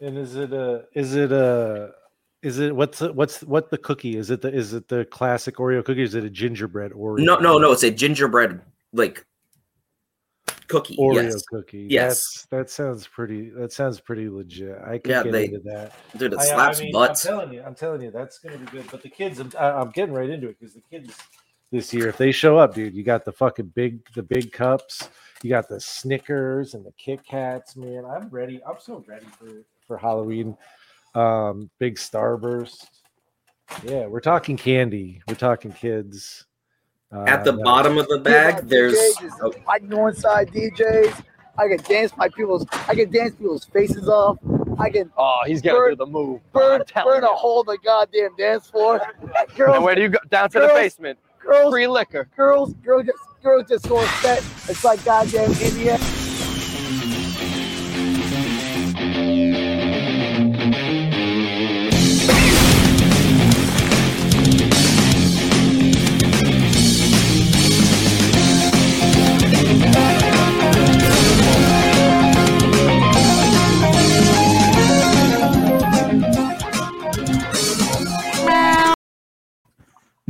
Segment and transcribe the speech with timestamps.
[0.00, 0.84] And is it a?
[0.94, 1.92] Is it a?
[2.42, 4.16] Is it what's what's what the cookie?
[4.16, 6.02] Is it the is it the classic Oreo cookie?
[6.02, 7.24] Is it a gingerbread Oreo?
[7.24, 7.72] No, no, no.
[7.72, 8.60] It's a gingerbread
[8.92, 9.24] like
[10.68, 10.96] cookie.
[10.96, 11.42] Oreo yes.
[11.46, 11.86] cookie.
[11.90, 12.06] Yes.
[12.08, 13.50] That's, that sounds pretty.
[13.50, 14.78] That sounds pretty legit.
[14.86, 15.92] I can Yeah, get they- into that.
[16.16, 17.24] Dude, it I- I slaps mean, butts.
[17.24, 18.84] I'm telling you, I'm telling you, that's gonna be good.
[18.90, 21.16] But the kids, I'm, I- I'm getting right into it because the kids
[21.72, 25.08] this year, if they show up, dude, you got the fucking big, the big cups,
[25.42, 28.04] you got the Snickers and the Kit Kats, man.
[28.04, 28.60] I'm ready.
[28.64, 29.46] I'm so ready for
[29.86, 30.56] for Halloween.
[31.14, 32.86] Um, big Starburst.
[33.84, 35.22] Yeah, we're talking candy.
[35.28, 36.46] We're talking kids.
[37.12, 37.62] Uh, At the no.
[37.62, 38.96] bottom of the bag, there's
[39.42, 41.24] oh, I can go inside DJs.
[41.58, 42.66] I can dance my people's.
[42.88, 44.36] I can dance people's faces off.
[44.78, 46.40] I can Oh, he's gonna Burn- do the move.
[46.52, 49.00] burn, I'm burn a hole in the goddamn dance floor.
[49.22, 50.18] And Girls, where do you go?
[50.30, 51.18] Down to the basement.
[51.40, 52.28] girls, Free liquor.
[52.36, 54.38] girls, girls just, girls just going set.
[54.68, 55.96] It's like goddamn India.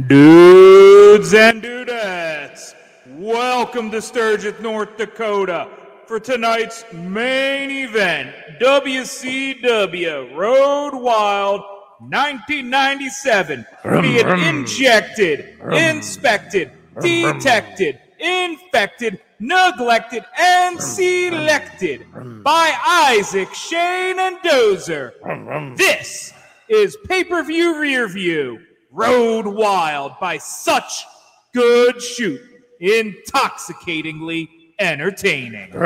[0.06, 2.74] Dudes and dudettes,
[3.08, 5.68] welcome to Sturgis, North Dakota
[6.06, 11.60] for tonight's main event WCW Road Wild
[11.98, 13.66] 1997.
[14.02, 16.70] Being injected, inspected,
[17.00, 22.06] detected, infected, neglected, and selected
[22.44, 25.76] by Isaac, Shane, and Dozer.
[25.76, 26.32] This
[26.68, 28.60] is pay per view rear view.
[28.96, 31.04] Road Wild by such
[31.52, 32.40] good shoot.
[32.80, 35.70] Intoxicatingly entertaining.
[35.70, 35.84] That's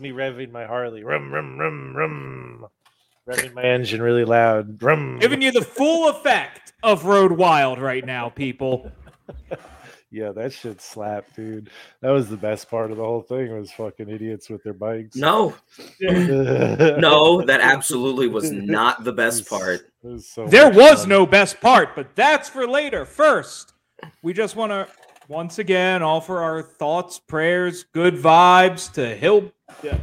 [0.00, 1.04] me revving my Harley.
[1.04, 2.66] Rum, rum, rum, rum.
[3.28, 4.82] Revving my engine really loud.
[4.82, 5.20] Rum.
[5.20, 8.90] Giving you the full effect of Road Wild right now, people.
[10.10, 11.68] Yeah, that shit slapped, dude.
[12.00, 15.16] That was the best part of the whole thing was fucking idiots with their bikes.
[15.16, 15.54] no,
[16.00, 19.90] no, no, that absolutely was not the best part.
[20.02, 23.04] There was no best part, but that's for later.
[23.04, 23.74] First,
[24.22, 24.86] we just want to
[25.28, 29.52] once again offer our thoughts, prayers, good vibes to Hill
[29.82, 30.00] God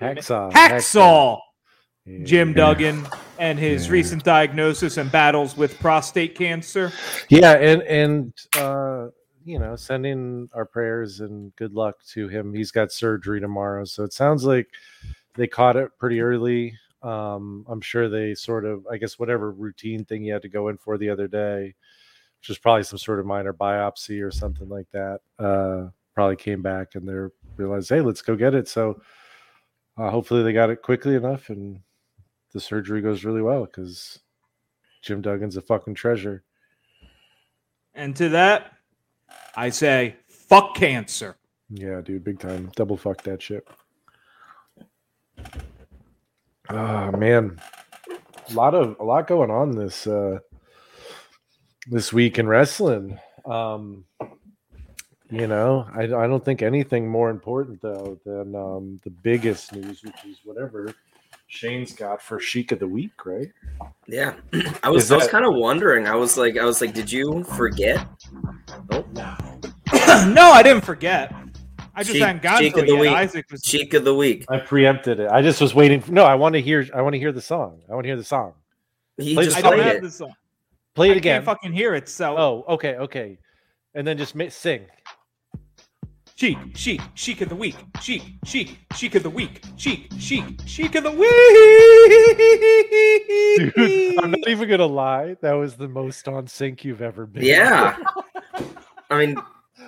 [0.00, 0.50] damn hacksaw.
[0.52, 1.38] Hacksaw
[2.06, 2.24] Yeah.
[2.24, 3.06] Jim Duggan
[3.38, 3.92] and his Yeah.
[3.92, 6.90] recent diagnosis and battles with prostate cancer.
[7.28, 9.08] Yeah, and and uh,
[9.44, 12.54] you know, sending our prayers and good luck to him.
[12.54, 14.68] He's got surgery tomorrow, so it sounds like
[15.34, 16.78] they caught it pretty early.
[17.02, 20.68] Um, I'm sure they sort of, I guess, whatever routine thing you had to go
[20.68, 21.74] in for the other day,
[22.40, 25.20] which was probably some sort of minor biopsy or something like that.
[25.38, 28.68] Uh, probably came back and they realized, hey, let's go get it.
[28.68, 29.00] So
[29.96, 31.80] uh, hopefully they got it quickly enough and
[32.52, 34.20] the surgery goes really well because
[35.00, 36.44] Jim Duggan's a fucking treasure.
[37.94, 38.72] And to that,
[39.56, 41.36] I say, fuck cancer.
[41.70, 42.70] Yeah, dude, big time.
[42.76, 43.66] Double fuck that shit.
[46.68, 47.60] Oh man.
[48.50, 50.38] A lot of a lot going on this uh
[51.86, 53.18] this week in wrestling.
[53.44, 54.04] Um
[55.30, 60.02] you know, I, I don't think anything more important though than um the biggest news,
[60.02, 60.94] which is whatever
[61.56, 63.48] Shane's got for Sheik of the Week, right?
[64.08, 64.34] Yeah,
[64.82, 66.06] I was Is I was kind of wondering.
[66.06, 68.06] I was like, I was like, did you forget?
[68.90, 69.04] Oh,
[70.32, 71.30] no, I didn't forget.
[71.94, 73.00] I just Cheek- hadn't gotten cheek to of it the yet.
[73.02, 73.10] week.
[73.10, 74.46] Isaac was cheek of the week.
[74.48, 75.30] I preempted it.
[75.30, 76.00] I just was waiting.
[76.00, 76.88] For, No, I want to hear.
[76.94, 77.82] I want to hear the song.
[77.90, 78.54] I want to hear the song.
[79.18, 80.10] He Play just I the don't have it.
[80.10, 80.32] song.
[80.94, 81.34] Play it I again.
[81.36, 82.08] can't fucking hear it.
[82.08, 83.36] So Oh, okay, okay.
[83.94, 84.86] And then just ma- sing.
[86.42, 87.76] Sheik, sheik, sheik of the week.
[88.00, 89.62] Sheik, sheik, sheik of the week.
[89.76, 91.30] Sheik, sheik, sheik of the week.
[93.76, 95.36] Dude, I'm not even gonna lie.
[95.40, 97.44] That was the most on sync you've ever been.
[97.44, 97.96] Yeah,
[99.08, 99.36] I mean,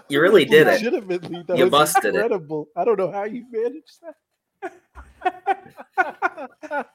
[0.09, 0.81] you really did it.
[0.81, 2.15] Legitimately, that You was busted it.
[2.15, 2.69] incredible.
[2.77, 3.99] I don't know how you managed
[5.25, 6.87] that.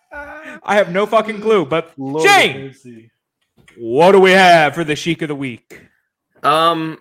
[0.64, 3.12] I have no fucking clue, but Lord Shane, mercy.
[3.78, 5.82] what do we have for the sheik of the week?
[6.44, 6.98] Um,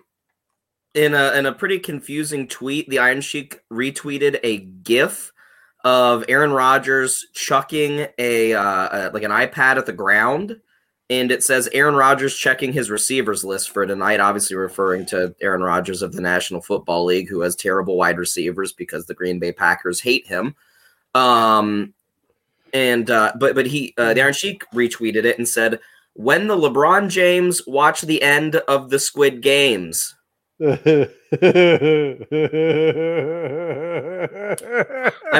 [0.93, 5.31] in a in a pretty confusing tweet, the Iron Sheik retweeted a GIF
[5.83, 10.59] of Aaron Rodgers chucking a uh, uh, like an iPad at the ground,
[11.09, 14.19] and it says Aaron Rodgers checking his receivers list for tonight.
[14.19, 18.73] Obviously, referring to Aaron Rodgers of the National Football League, who has terrible wide receivers
[18.73, 20.55] because the Green Bay Packers hate him.
[21.15, 21.93] Um,
[22.73, 25.79] and uh, but but he uh, the Iron Sheik retweeted it and said
[26.13, 30.15] when the LeBron James watch the end of the Squid Games.
[30.61, 31.09] I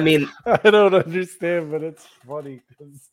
[0.01, 3.10] mean, I don't understand, but it's funny because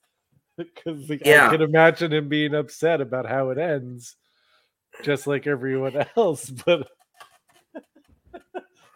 [0.56, 1.48] because Yeah.
[1.48, 4.14] I can imagine him being upset about how it ends,
[5.02, 6.50] just like everyone else.
[6.66, 6.88] But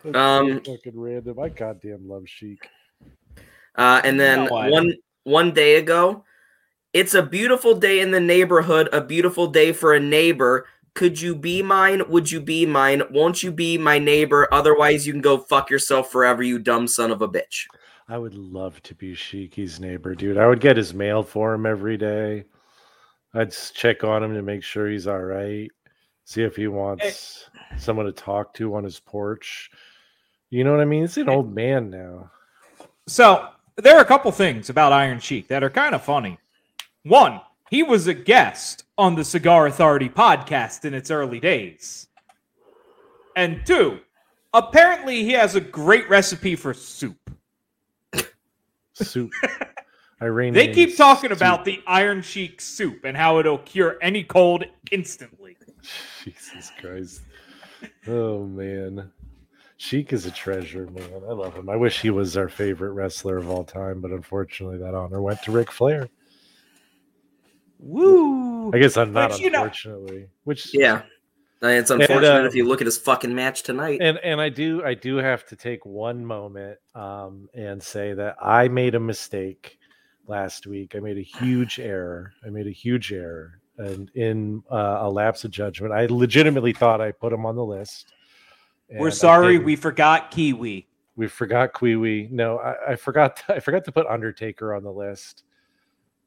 [0.14, 1.38] Um, fucking random.
[1.38, 2.66] I goddamn love Sheik.
[3.74, 6.24] Uh, and then No, one one day ago,
[6.92, 10.66] it's a beautiful day in the neighborhood, a beautiful day for a neighbor.
[10.94, 12.02] Could you be mine?
[12.08, 13.02] Would you be mine?
[13.10, 14.48] Won't you be my neighbor?
[14.52, 17.66] Otherwise, you can go fuck yourself forever, you dumb son of a bitch.
[18.08, 20.36] I would love to be Shiki's neighbor, dude.
[20.36, 22.44] I would get his mail for him every day.
[23.34, 25.70] I'd check on him to make sure he's all right.
[26.24, 29.70] See if he wants someone to talk to on his porch.
[30.50, 31.02] You know what I mean?
[31.02, 32.30] He's an old man now.
[33.06, 36.38] So there are a couple things about Iron Sheik that are kind of funny.
[37.04, 37.40] One,
[37.70, 42.08] he was a guest on the Cigar Authority podcast in its early days.
[43.34, 44.00] And two,
[44.52, 47.30] apparently he has a great recipe for soup.
[48.92, 49.32] Soup.
[50.22, 50.52] Iranian.
[50.52, 51.38] They keep talking soup.
[51.38, 55.56] about the Iron Sheik soup and how it'll cure any cold instantly.
[56.22, 57.22] Jesus Christ.
[58.06, 59.10] Oh man.
[59.78, 61.22] Sheik is a treasure, man.
[61.26, 61.70] I love him.
[61.70, 65.42] I wish he was our favorite wrestler of all time, but unfortunately that honor went
[65.44, 66.10] to Ric Flair.
[67.80, 68.72] Woo!
[68.72, 70.28] I guess I'm not Which, you know- unfortunately.
[70.44, 71.02] Which Yeah.
[71.62, 73.98] It's unfortunate uh, if you look at his fucking match tonight.
[74.00, 78.36] and and I do I do have to take one moment um and say that
[78.40, 79.78] I made a mistake
[80.26, 80.94] last week.
[80.96, 82.32] I made a huge error.
[82.46, 85.92] I made a huge error and in uh, a lapse of judgment.
[85.92, 88.12] I legitimately thought I put him on the list.
[88.90, 90.88] We're sorry, we forgot Kiwi.
[91.16, 92.28] we forgot Kiwi.
[92.32, 95.44] No, I, I forgot I forgot to put Undertaker on the list.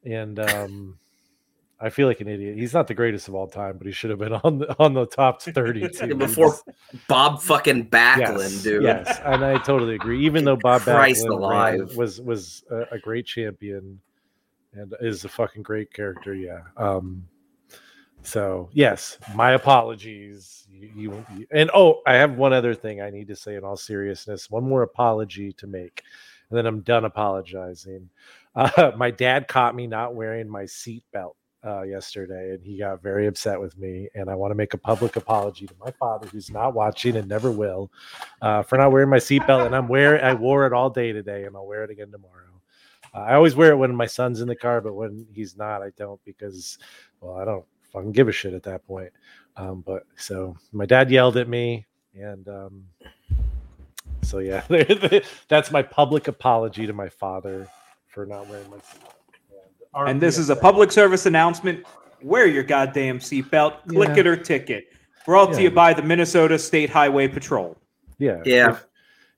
[0.04, 0.98] And um
[1.80, 2.56] I feel like an idiot.
[2.56, 4.94] He's not the greatest of all time, but he should have been on the on
[4.94, 6.14] the top 30 too.
[6.14, 6.56] Before
[7.08, 8.82] Bob fucking Backlund, yes, dude.
[8.84, 10.24] Yes, and I totally agree.
[10.24, 11.96] Even though Bob Christ Backlund ran- alive.
[11.96, 14.00] was was a, a great champion
[14.72, 16.60] and is a fucking great character, yeah.
[16.76, 17.26] Um,
[18.22, 20.66] so yes, my apologies.
[20.70, 23.64] You, you, you- and oh, I have one other thing I need to say in
[23.64, 24.50] all seriousness.
[24.50, 26.02] One more apology to make,
[26.50, 28.08] and then I'm done apologizing.
[28.54, 33.26] Uh, my dad caught me not wearing my seatbelt uh, yesterday, and he got very
[33.26, 34.08] upset with me.
[34.14, 37.28] And I want to make a public apology to my father, who's not watching and
[37.28, 37.90] never will,
[38.42, 39.66] uh, for not wearing my seatbelt.
[39.66, 42.60] And I'm wearing, I wore it all day today, and I'll wear it again tomorrow.
[43.14, 45.82] Uh, I always wear it when my son's in the car, but when he's not,
[45.82, 46.78] I don't because,
[47.20, 49.12] well, I don't fucking give a shit at that point.
[49.56, 52.84] Um, but so my dad yelled at me, and um,
[54.22, 54.64] so yeah,
[55.48, 57.68] that's my public apology to my father
[58.08, 59.23] for not wearing my seatbelt.
[59.96, 61.84] And this is a public service announcement.
[62.22, 63.86] Wear your goddamn seatbelt.
[63.88, 64.18] Click Yeah.
[64.20, 64.86] it or ticket.
[65.26, 67.76] Brought to you by the Minnesota State Highway Patrol.
[68.18, 68.42] Yeah.
[68.44, 68.70] Yeah.
[68.72, 68.86] If,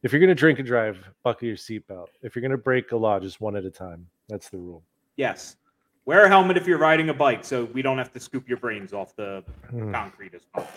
[0.03, 2.07] if you're gonna drink and drive, buckle your seatbelt.
[2.23, 4.07] If you're gonna break a law, just one at a time.
[4.29, 4.83] That's the rule.
[5.17, 5.57] Yes.
[6.05, 8.59] Wear a helmet if you're riding a bike so we don't have to scoop your
[8.59, 10.69] brains off the Hmm, concrete as well.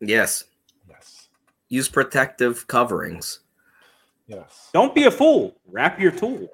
[0.00, 0.44] Yes.
[0.88, 1.28] Yes.
[1.68, 3.40] Use protective coverings.
[4.26, 4.70] Yes.
[4.72, 5.56] Don't be a fool.
[5.66, 6.48] Wrap your tool.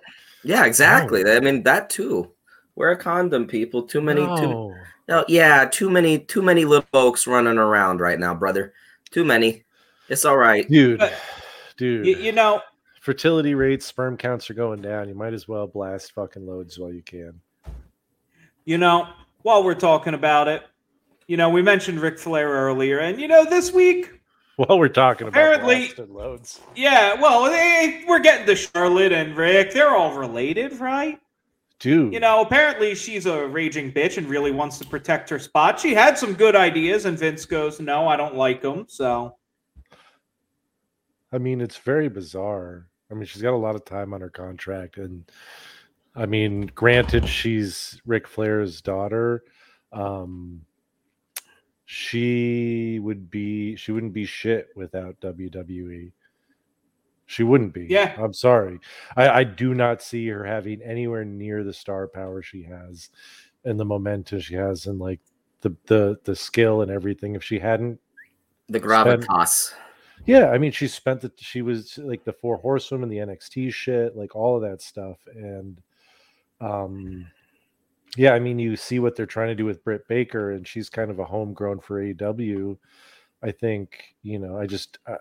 [0.44, 1.24] Yeah, exactly.
[1.30, 2.32] I mean that too.
[2.76, 3.82] Wear a condom, people.
[3.82, 4.20] Too many.
[4.20, 4.74] Too, No.
[5.08, 6.18] no, yeah, too many.
[6.20, 8.72] Too many little folks running around right now, brother.
[9.10, 9.64] Too many.
[10.08, 10.68] It's all right.
[10.68, 10.98] Dude.
[11.00, 11.14] But-
[11.76, 12.06] Dude.
[12.06, 12.60] You, you know,
[13.00, 15.08] fertility rates, sperm counts are going down.
[15.08, 17.40] You might as well blast fucking loads while you can.
[18.64, 19.08] you know,
[19.42, 20.62] while we're talking about it,
[21.26, 24.17] you know, we mentioned Ric Flair earlier, and you know, this week,
[24.58, 26.60] While we're talking about Apparently- loads.
[26.74, 29.72] yeah, well, they, we're getting to Charlotte and Ric.
[29.72, 31.20] They're all related, right?
[31.78, 32.12] Dude.
[32.12, 35.78] You know, apparently she's a raging bitch and really wants to protect her spot.
[35.78, 39.36] She had some good ideas, and Vince goes, "No, I don't like them." So,
[41.32, 42.88] I mean, it's very bizarre.
[43.12, 45.30] I mean, she's got a lot of time on her contract, and
[46.16, 49.44] I mean, granted, she's Ric Flair's daughter.
[49.92, 50.62] Um,
[51.90, 56.12] she would be, she wouldn't be shit without WWE.
[57.24, 57.86] She wouldn't be.
[57.88, 58.14] Yeah.
[58.18, 58.78] I'm sorry.
[59.16, 63.08] I, I do not see her having anywhere near the star power she has,
[63.64, 65.20] and the momentum she has, and like
[65.62, 67.34] the the the skill and everything.
[67.34, 67.98] If she hadn't
[68.68, 69.72] The gravitas.
[70.26, 74.14] yeah, I mean, she spent the she was like the four horsewomen, the NXT shit,
[74.14, 75.80] like all of that stuff, and
[76.60, 77.26] um,
[78.16, 80.88] yeah, I mean, you see what they're trying to do with Britt Baker, and she's
[80.88, 82.76] kind of a homegrown for AEW.
[83.42, 85.16] I think you know, I just I,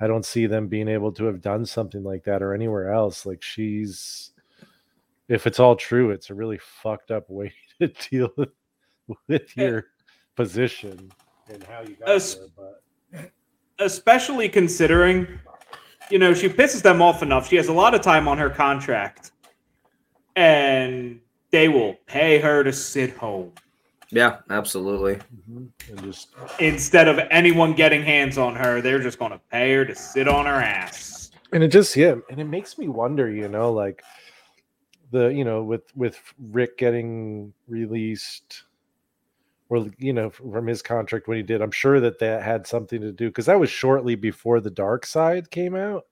[0.00, 3.26] I don't see them being able to have done something like that or anywhere else.
[3.26, 4.30] Like she's,
[5.28, 8.50] if it's all true, it's a really fucked up way to deal with,
[9.28, 9.86] with your
[10.36, 11.10] position.
[11.52, 13.30] and how you got Es- there, but
[13.80, 15.26] especially considering,
[16.10, 17.48] you know, she pisses them off enough.
[17.48, 19.32] She has a lot of time on her contract,
[20.36, 23.52] and they will pay her to sit home
[24.10, 25.18] Yeah, absolutely.
[25.48, 28.80] and just instead of anyone getting hands on her.
[28.80, 31.30] They're just going to pay her to sit on her ass.
[31.52, 34.02] and it just yeah and it makes me wonder you know like
[35.10, 38.64] the you know with with ric getting released
[39.70, 43.00] or you know from his contract when he did i'm sure that that had something
[43.00, 46.04] to do because that was shortly before the dark side came out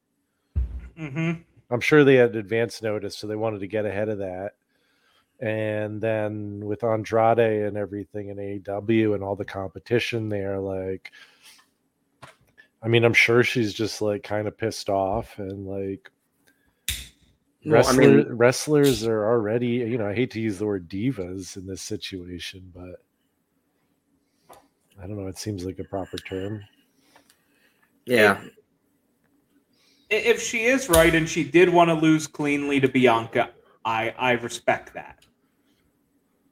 [0.97, 1.33] hmm
[1.71, 4.53] i'm sure they had advance notice so they wanted to get ahead of that
[5.41, 11.13] and then with andrade and everything in aew and all the competition there like
[12.83, 16.11] i mean i'm sure she's just like kind of pissed off and like
[17.67, 21.57] Well, I mean, wrestlers are already, you know, I hate to use the word divas
[21.57, 23.03] in this situation, but
[25.03, 25.27] I don't know.
[25.27, 26.63] It seems like a proper term.
[28.07, 28.39] yeah,
[30.09, 33.51] If she is right and she did want to lose cleanly to Bianca,
[33.87, 35.25] I I respect that.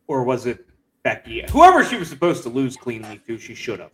[0.06, 0.66] Or was it
[1.02, 1.44] Becky?
[1.50, 3.90] Whoever she was supposed to lose cleanly to, she should have.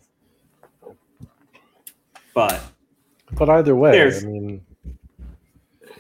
[2.35, 2.61] But
[3.33, 4.65] But either way, There's- I mean,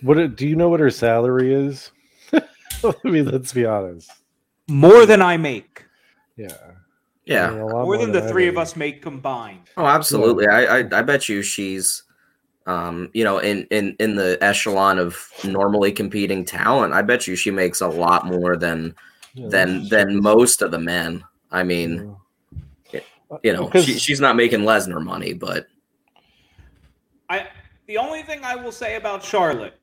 [0.02, 1.90] what do you know what her salary is?
[2.32, 2.42] I
[3.04, 4.10] mean, let's be honest.
[4.68, 5.84] more than I make,
[6.36, 6.56] Yeah.
[7.24, 7.48] yeah.
[7.48, 9.62] I mean, a lot more than the I three of us make combined.
[9.76, 10.46] Oh, absolutely.
[10.46, 12.04] I, I I bet you she's
[12.66, 17.34] um, you know, in, in in the echelon of normally competing talent, I bet you
[17.36, 18.94] she makes a lot more than
[19.34, 21.24] Yeah, than that's- than most of the men.
[21.50, 22.14] I mean,
[22.92, 23.00] Yeah.
[23.42, 25.66] you know, Because- she, she's not making Lesnar money, but
[27.28, 27.48] I
[27.86, 29.74] the only thing I will say about Charlotte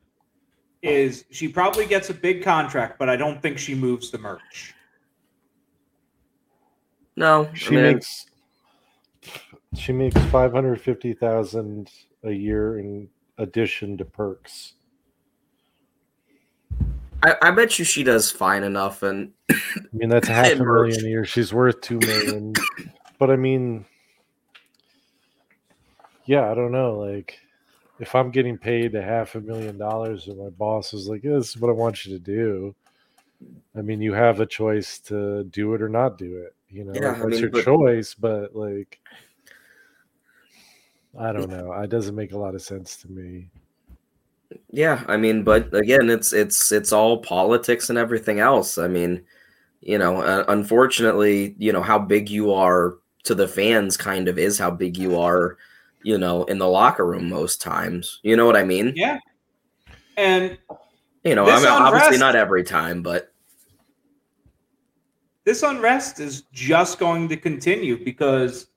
[0.83, 4.73] is she probably gets a big contract, but I don't think she moves the merch.
[7.15, 8.25] no, she I mean, makes
[9.75, 11.89] she makes five hundred fifty thousand
[12.27, 14.73] a year in addition to perks.
[17.23, 19.55] I, I bet you she does fine enough, and I
[19.91, 21.25] mean, that's half a million a year.
[21.25, 22.53] She's worth two million.
[23.19, 23.85] but I mean,
[26.25, 26.97] yeah, I don't know.
[26.99, 27.39] Like,
[27.99, 31.33] if I'm getting paid a half a million dollars and my boss is like, "Yeah,
[31.37, 32.75] "This is what I want you to do,"
[33.75, 36.55] I mean, you have a choice to do it or not do it.
[36.69, 38.13] You know, Yeah, Like, I that's mean, your but- choice.
[38.13, 38.99] But like,
[41.19, 41.71] I don't know.
[41.73, 43.49] It doesn't make a lot of sense to me.
[44.71, 48.77] yeah, I mean, but again, it's it's it's all politics and everything else.
[48.77, 49.23] I mean,
[49.81, 54.37] you know, uh, unfortunately, you know how big you are to the fans kind of
[54.37, 55.57] is how big you are,
[56.03, 58.19] you know, in the locker room most times.
[58.23, 58.93] You know what I mean?
[58.95, 59.19] Yeah.
[60.17, 60.57] And
[61.23, 63.33] You know, I This mean, obviously not every time, but
[65.43, 68.67] this unrest is just going to continue because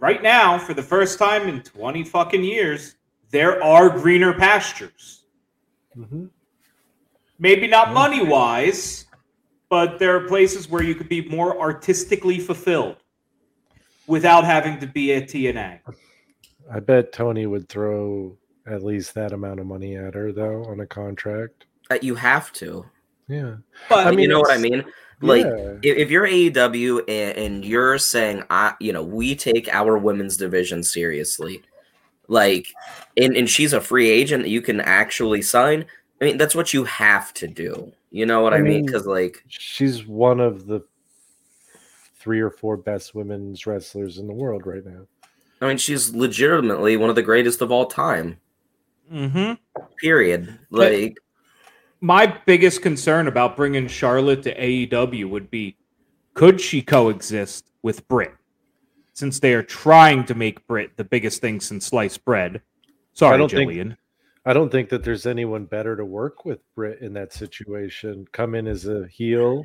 [0.00, 2.96] right now, for the first time in 20 fucking years,
[3.30, 5.24] there are greener pastures.
[5.94, 6.26] hmm
[7.38, 7.94] Maybe not Yeah.
[7.94, 9.06] money wise,
[9.70, 12.96] but there are places where you could be more artistically fulfilled
[14.06, 15.80] without having to be a TNA.
[16.70, 20.80] I bet Tony would throw at least that amount of money at her though on
[20.80, 21.64] a contract.
[21.90, 22.84] uh, you have to.
[23.26, 23.56] Yeah.
[23.88, 24.84] But I mean, you know what I mean?
[25.20, 25.74] Like, yeah.
[25.82, 30.36] if, if you're AEW and, and you're saying, I, you know, we take our women's
[30.36, 31.62] division seriously,
[32.28, 32.66] like,
[33.16, 35.84] and, and she's a free agent that you can actually sign.
[36.20, 37.92] I mean, that's what you have to do.
[38.10, 38.72] You know what I, I mean?
[38.72, 40.80] mean- Because, like, she's one of the
[42.16, 45.06] three or four best women's wrestlers in the world right now.
[45.62, 48.38] I mean, she's legitimately one of the greatest of all time.
[49.12, 49.58] Mhm.
[50.00, 50.58] Period.
[50.70, 51.18] Like,
[52.00, 55.76] my biggest concern about bringing Charlotte to AEW would be
[56.34, 58.34] could she coexist with Britt?
[59.12, 62.62] Since they are trying to make Britt the biggest thing since sliced bread.
[63.12, 63.96] Sorry, I don't think- Jillian.
[64.46, 68.26] I don't think that there's anyone better to work with Britt in that situation.
[68.32, 69.64] Come in as a heel.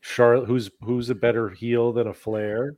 [0.00, 2.76] Charlotte, who's who's a better heel than a Flair?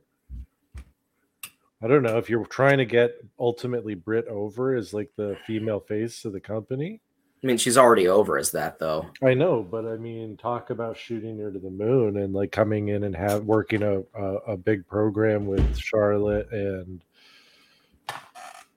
[1.83, 5.79] I don't know if you're trying to get ultimately Britt over as like the female
[5.79, 7.01] face of the company.
[7.43, 9.05] I mean, she's already over as that, though.
[9.23, 12.87] I know, but I mean, talk about shooting her to the moon and like coming
[12.87, 17.03] in and have working a a, a big program with Charlotte and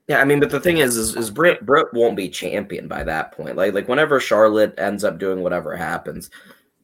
[0.07, 3.03] Yeah, I mean, but the thing is, is, is Britt Britt won't be champion by
[3.03, 3.55] that point.
[3.55, 6.29] Like, like whenever Charlotte ends up doing whatever happens,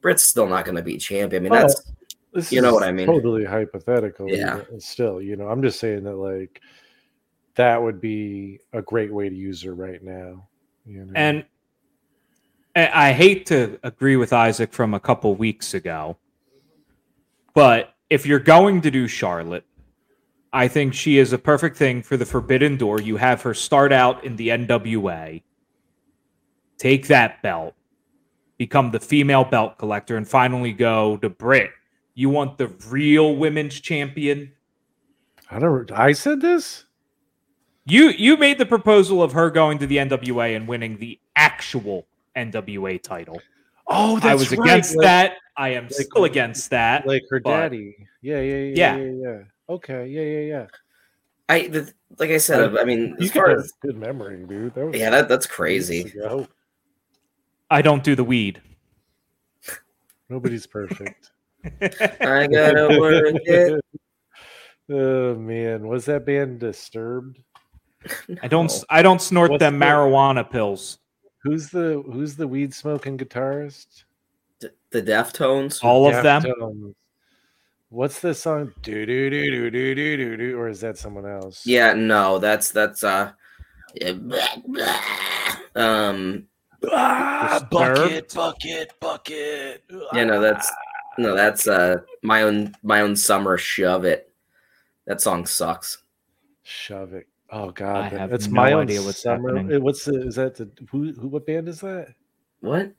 [0.02, 1.46] Britt's still not going to be champion.
[1.46, 1.92] I mean, Oh, that's
[2.36, 3.08] this You know what I mean?
[3.08, 4.30] Totally hypothetical.
[4.30, 4.62] Yeah.
[4.78, 6.62] Still, you know, I'm just saying that like
[7.56, 10.48] that would be a great way to use her right now.
[10.86, 11.14] You know?
[11.16, 11.46] And and
[12.76, 16.18] I hate to agree with Isaac from a couple weeks ago,
[17.54, 19.66] but if you're going to do Charlotte,
[20.52, 23.02] I think she is a perfect thing for the Forbidden Door.
[23.02, 25.42] You have her start out in the NWA,
[26.78, 27.76] take that belt,
[28.58, 31.72] become the female belt collector, and finally go to Britt.
[32.14, 34.52] You want the real women's champion?
[35.50, 35.92] I don't.
[35.92, 36.86] I said this.
[37.86, 42.08] You you made the proposal of her going to the NWA and winning the actual
[42.36, 43.42] NWA title.
[43.88, 44.60] Oh, that's I was right.
[44.60, 45.34] against like, that.
[45.58, 47.06] I am like- still against that.
[47.08, 47.96] Like her but- daddy.
[48.22, 48.96] Yeah, yeah, yeah, Yeah.
[48.98, 49.40] yeah, yeah, yeah.
[49.70, 50.66] Okay, yeah, yeah, yeah.
[51.48, 52.76] I the, like I said.
[52.78, 54.74] I mean, You as far got as good memory, dude.
[54.74, 56.12] That was yeah, that that's crazy.
[57.70, 58.62] I don't do the weed.
[60.30, 61.32] Nobody's perfect.
[61.82, 63.84] I gotta work it.
[64.92, 67.40] oh man, was that band Disturbed?
[68.42, 68.72] I don't.
[68.90, 70.98] I don't snort What's them the- marijuana pills.
[71.46, 74.04] Who's the Who's the weed smoking guitarist?
[74.60, 75.84] D- The Deftones.
[75.84, 76.42] All of them.
[76.42, 76.96] Deftones.
[77.90, 78.74] What's the song?
[78.82, 81.66] Do do do do do do do do, or is that someone else?
[81.68, 83.32] Yeah, no, that's that's uh,
[83.94, 84.18] yeah,
[85.76, 86.48] um,
[86.92, 88.34] Ah, Disturbed?
[88.36, 89.84] bucket, bucket.
[90.14, 90.72] yeah, no, that's
[91.20, 94.32] no, that's uh, my own my own summer shove it.
[95.06, 96.00] That song sucks.
[96.64, 97.28] Shove it.
[97.56, 99.56] Oh god, I have that's no my own idea what's summer.
[99.56, 99.82] happening.
[99.82, 100.28] What's the?
[100.28, 101.14] Is that the who?
[101.14, 101.30] Who?
[101.30, 102.10] What band is that?
[102.60, 102.92] What?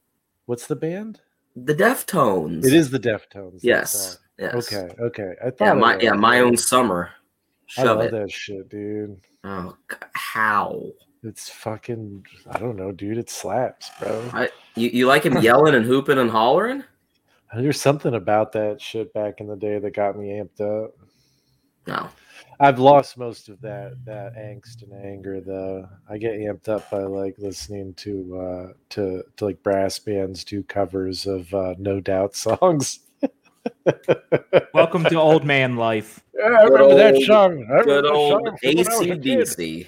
[0.46, 1.20] What's the band?
[1.54, 2.64] The Deftones.
[2.64, 3.60] It is the Deftones.
[3.60, 4.18] Yes.
[4.38, 4.54] Yes.
[4.54, 4.94] Okay.
[4.98, 5.34] Okay.
[5.44, 5.60] I thought.
[5.66, 6.02] Yeah, my was.
[6.02, 7.10] yeah, my own summer.
[7.76, 8.12] I love it.
[8.12, 9.20] that shit, dude.
[9.44, 9.76] Oh,
[10.14, 10.86] how?
[11.22, 12.24] It's fucking.
[12.50, 13.18] I don't know, dude.
[13.18, 14.30] It slaps, bro.
[14.32, 16.82] I, you you like him yelling and hooping and hollering?
[17.54, 20.94] There's something about that shit back in the day that got me amped up.
[21.86, 22.08] No.
[22.58, 25.88] I've lost most of that that angst and anger though.
[26.08, 30.62] I get amped up by like listening to uh to to like brass bands do
[30.62, 33.00] covers of uh No Doubt songs.
[34.72, 36.22] Welcome to old man life.
[36.34, 37.66] Yeah, I Good remember that song.
[37.68, 39.38] I remember Good that old song from when I was a kid.
[39.40, 39.86] ACDC.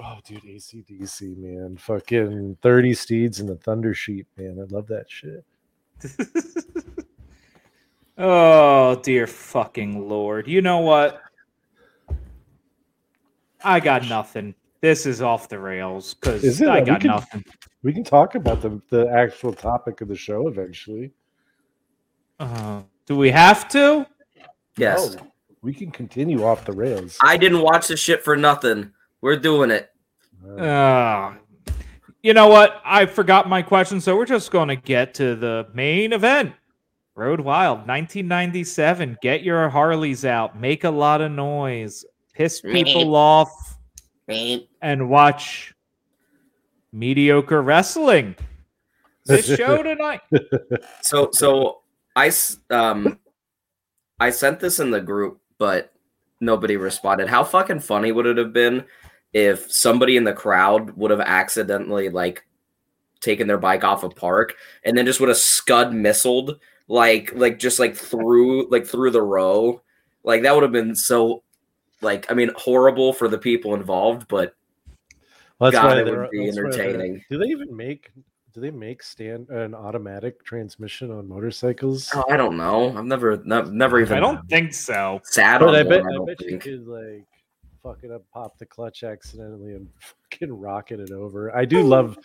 [0.00, 1.76] Oh, dude, ACDC, man.
[1.76, 4.58] Fucking 30 Steeds and the Thunder Sheep, man.
[4.60, 5.44] I love that shit.
[8.18, 10.46] oh dear fucking lord!
[10.46, 11.20] You know what?
[13.64, 14.54] I got nothing.
[14.80, 16.68] This is off the rails because Is it?
[16.68, 17.44] I We got can- nothing.
[17.82, 21.12] We can talk about the, the actual topic of the show eventually.
[22.40, 24.06] Uh, do we have to?
[24.76, 25.14] Yes.
[25.16, 25.26] No,
[25.62, 27.18] we can continue off the rails.
[27.20, 28.92] I didn't watch this shit for nothing.
[29.20, 29.90] We're doing it.
[30.46, 31.34] Uh, Uh,
[32.22, 32.80] you know what?
[32.84, 36.52] I forgot my question, so we're just going to get to the main event.
[37.14, 39.18] Road Wild 1997.
[39.22, 42.04] Get your Harleys out, make a lot of noise,
[42.38, 43.76] piss people off,
[44.80, 45.74] and watch
[46.92, 48.36] mediocre wrestling.
[49.26, 50.20] This show tonight.
[51.02, 51.80] So so
[52.14, 52.30] I
[52.70, 53.18] um
[54.20, 55.92] I sent this in the group, but
[56.40, 57.28] nobody responded.
[57.28, 58.84] How fucking funny would it have been
[59.32, 62.44] if somebody in the crowd would have accidentally like
[63.20, 67.58] taken their bike off a park and then just would have scud missiled like like
[67.58, 69.82] just like through like through the row.
[70.22, 71.42] Like that would have been so
[72.02, 74.54] like I mean horrible for the people involved, but
[75.60, 77.24] that's God, why it would be that's why they're- entertaining.
[77.30, 78.10] Do they even make?
[78.54, 82.10] Do they make stand an automatic transmission on motorcycles?
[82.14, 82.96] oh, I don't know.
[82.96, 85.20] I've never never, never even I don't think so.
[85.24, 87.26] sat But on I one, bet, I I don't bet you could like
[87.82, 89.88] fuck it up, pop the clutch accidentally, and
[90.30, 91.54] fucking rocket it over.
[91.56, 92.18] I do love.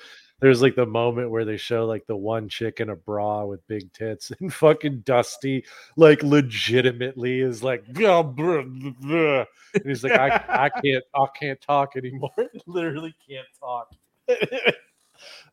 [0.43, 3.65] There's like the moment where they show like the one chick in a bra with
[3.69, 5.63] big tits, and fucking Dusty
[5.95, 11.25] like legitimately is like, "Yeah, bruh, bruh, bruh." and he's like, I, I can't, I
[11.39, 12.29] can't talk anymore.
[12.67, 13.93] Literally can't talk.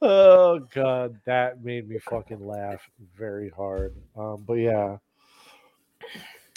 [0.02, 2.82] oh god, that made me fucking laugh
[3.16, 3.94] very hard.
[4.16, 4.96] Um, but yeah,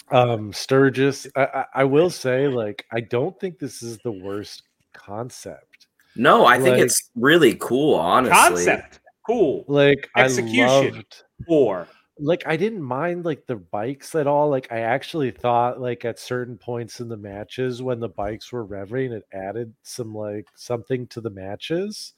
[0.09, 1.27] um, Sturgis.
[1.35, 5.72] I, I, I will say, like, I don't think this is the worst concept.
[6.15, 8.65] No, I think it's really cool, honestly.
[8.65, 8.99] Concept.
[9.25, 9.65] Cool.
[9.67, 10.63] Like, Execution.
[10.63, 11.23] I loved.
[11.47, 11.87] Four.
[12.19, 14.49] Like, I didn't mind like the bikes at all.
[14.49, 18.65] Like, I actually thought like at certain points in the matches when the bikes were
[18.65, 22.13] revving, it added some like something to the matches.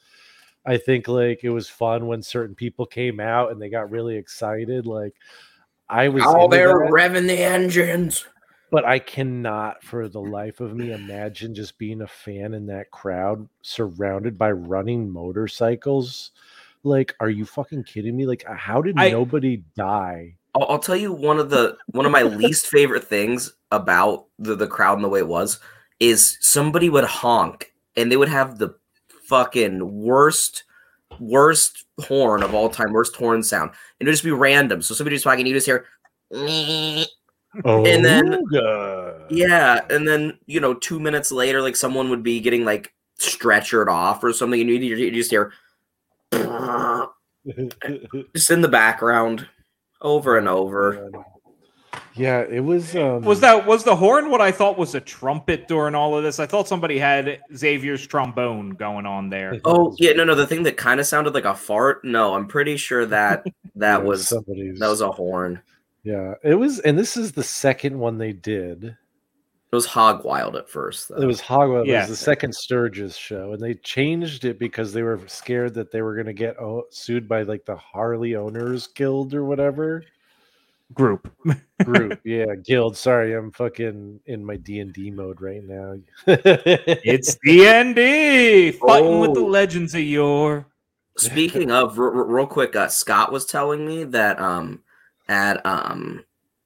[0.66, 4.18] I think like it was fun when certain people came out and they got really
[4.18, 4.86] excited.
[4.86, 5.14] Like,
[5.88, 6.24] I was.
[6.26, 6.92] Oh, they're that.
[6.92, 8.26] revving the engines.
[8.76, 12.92] But I cannot for the life of me imagine just being a fan in that
[12.92, 16.32] crowd surrounded by running motorcycles.
[16.84, 18.26] Like, are you fucking kidding me?
[18.26, 20.36] Like, uh, how did I- nobody die?
[20.56, 24.58] I'll, I'll tell you one of the one of my least favorite things about the,
[24.58, 25.58] the crowd and the way it was
[26.02, 28.76] is somebody would honk and they would have the
[29.30, 30.66] fucking worst
[31.22, 33.70] worst horn of all time, worst horn sound.
[33.70, 34.82] And it would just be random.
[34.82, 35.86] So somebody just talking, you just hear
[37.64, 39.26] Oh, And then- Ooga.
[39.30, 43.88] Yeah, and then you know, two minutes later, like someone would be getting like stretchered
[43.88, 45.52] off or something, and you, you you just hear
[48.36, 49.48] just in the background
[50.02, 51.10] over and over.
[52.14, 52.96] Yeah, it was.
[52.96, 56.24] Um, Was that was the horn what I thought was a trumpet during all of
[56.24, 56.40] this?
[56.40, 59.60] I thought somebody had Xavier's trombone going on there.
[59.66, 62.04] Oh yeah, no, no, the thing that kind of sounded like a fart.
[62.06, 63.44] No, I'm pretty sure that
[63.76, 64.80] that Yeah, was somebody's?
[64.80, 65.62] that was a horn.
[66.06, 68.84] Yeah, it was, and this is the second one they did.
[68.86, 71.10] It was hog wild at first.
[71.10, 71.18] Though.
[71.18, 71.86] It was Hogwarts.
[71.86, 72.02] It Yeah.
[72.02, 76.02] was the second Sturgis show, and they changed it because they were scared that they
[76.04, 80.04] were going to get oh, sued by like the Harley Owners Guild or whatever
[80.94, 81.34] Group.
[81.84, 82.20] group.
[82.24, 82.96] yeah, guild.
[82.96, 85.96] Sorry, I'm fucking in my D and D mode right now.
[86.28, 89.46] It's D&D fighting with the Oh.
[89.48, 90.68] legends of yore.
[91.18, 94.84] Speaking of, r- r- real quick, uh, Scott was telling me that um
[95.28, 96.24] at um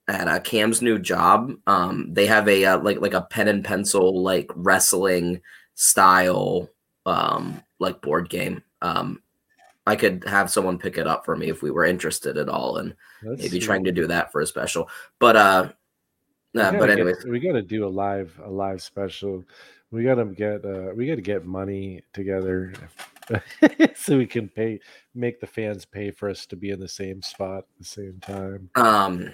[0.08, 3.64] at uh, Cam's new job, um they have a uh, like like a pen and
[3.64, 5.40] pencil like wrestling
[5.74, 6.68] style
[7.06, 8.62] um like board game.
[8.82, 9.22] Um,
[9.86, 12.76] I could have someone pick it up for me if we were interested at all,
[12.76, 13.66] and Let's maybe see.
[13.66, 14.88] trying to do that for a special.
[15.18, 15.72] But uh,
[16.56, 19.44] uh but anyways, we got to do a live a live special.
[19.90, 22.72] We got to get uh we got to get money together
[23.94, 24.80] so we can pay
[25.14, 28.18] make the fans pay for us to be in the same spot at the same
[28.20, 28.70] time.
[28.76, 29.30] um,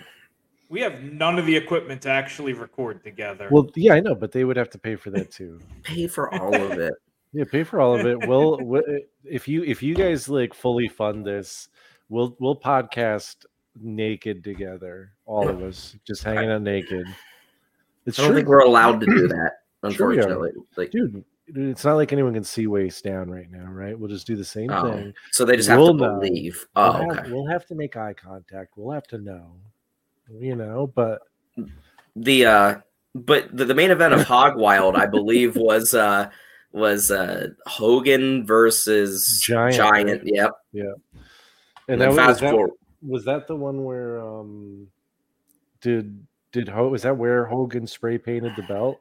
[0.68, 3.48] We have none of the equipment to actually record together.
[3.50, 5.61] Well, yeah, I know, but they would have to pay for that too.
[5.82, 6.94] pay for all of it.
[7.32, 8.26] Yeah, pay for all of it.
[8.26, 8.80] We'll, we
[9.24, 11.68] if you if you guys like fully fund this,
[12.09, 13.44] we'll we'll podcast
[13.78, 17.04] naked together, all of us, just hanging out naked.
[18.06, 19.50] It's I don't true, think we're allowed to do that,
[19.92, 20.52] Sure unfortunately.
[20.76, 21.22] Like, dude.
[21.48, 23.96] It's not like anyone can see waist down right now, right?
[23.98, 25.14] We'll just do the same Oh, thing.
[25.30, 26.18] so they just have We'll to know.
[26.20, 26.66] believe.
[26.74, 27.30] We'll, Oh, have, okay.
[27.32, 28.72] we'll have to make eye contact.
[28.76, 29.52] We'll have to know,
[30.40, 30.88] you know.
[30.94, 31.20] But
[32.16, 32.74] the uh
[33.14, 36.30] but the, the main event of Hog Wild, I believe, was uh
[36.72, 40.22] was uh Hogan versus Giant, Giant.
[40.24, 40.50] Yep.
[40.72, 40.92] and
[41.88, 42.68] And that was, fast that,
[43.02, 44.88] was that the one where um
[45.80, 48.98] did did Ho was that where Hogan spray painted the belt?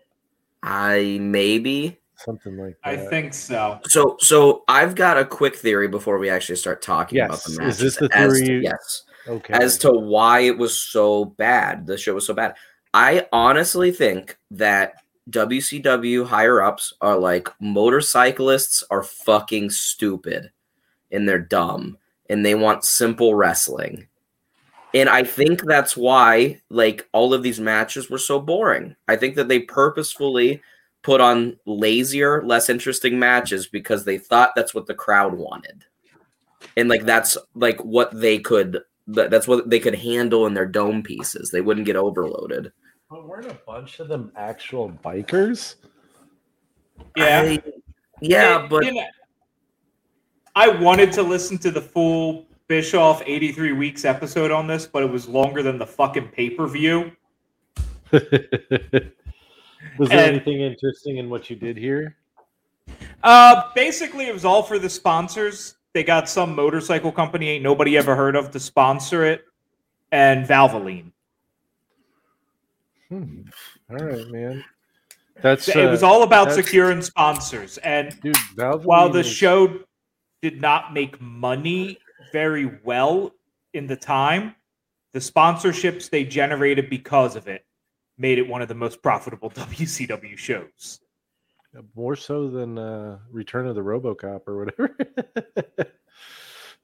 [0.61, 1.97] I maybe.
[2.17, 2.93] Something like that.
[2.93, 3.79] I think so.
[3.87, 7.55] So so I've got a quick theory before we actually start talking about Yes.
[7.57, 9.03] the Is this the theory to- you- yes.
[9.27, 9.53] okay.
[9.53, 12.55] As to why it was so bad, the show was so bad.
[12.93, 14.93] I honestly think that
[15.29, 20.51] WCW higher ups are like motorcyclists are fucking stupid
[21.11, 21.97] and they're dumb
[22.29, 24.07] and they want simple wrestling.
[24.93, 28.95] And I think that's why like all of these matches were so boring.
[29.07, 30.61] I think that they purposefully
[31.05, 35.85] put on lazier, less interesting matches because they thought that's what the crowd wanted.
[36.75, 41.03] And like that's like what they could that's what they could handle in their dome
[41.03, 41.51] pieces.
[41.51, 42.71] They wouldn't get overloaded.
[43.07, 45.75] But weren't a bunch of them actual bikers?
[47.15, 47.41] Yeah.
[47.41, 47.63] I-
[48.19, 49.05] yeah, It- but you know,
[50.55, 55.09] I wanted to listen to the full Bischoff 83 weeks episode on this, but it
[55.11, 57.11] was longer than the fucking pay per view.
[59.97, 62.15] was there And- anything interesting in what you did here?
[63.23, 65.75] Uh, basically, it was all for the sponsors.
[65.93, 69.45] They got some motorcycle company ain't nobody ever heard of to sponsor it,
[70.11, 71.11] and Valvoline.
[73.09, 73.41] Hmm.
[73.89, 74.63] All right, man.
[75.41, 77.77] That's it was uh, all about securing sponsors.
[77.79, 78.37] And dude.
[78.83, 79.79] While the is- show
[80.41, 81.97] did not make money
[82.31, 83.31] very well
[83.73, 84.55] in the time,
[85.13, 87.64] the sponsorships they generated because of it
[88.17, 90.99] made it one of the most profitable WCW shows.
[91.95, 94.97] more so than uh, Return of the RoboCop or whatever.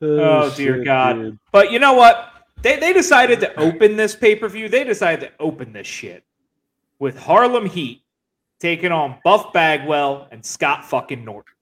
[0.04, 1.13] Oh, dear shit, God.
[1.13, 1.39] dude.
[1.52, 2.48] But you know what?
[2.62, 4.67] They, they decided to open this pay per view.
[4.67, 6.24] They decided to open this shit
[7.00, 8.04] with Harlem Heat
[8.60, 11.54] taking on Buff Bagwell and Scott fucking Norton.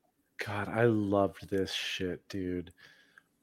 [0.45, 2.71] God, I loved this shit, dude.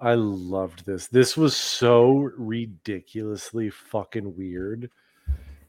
[0.00, 1.08] I loved this.
[1.08, 4.90] This was so ridiculously fucking weird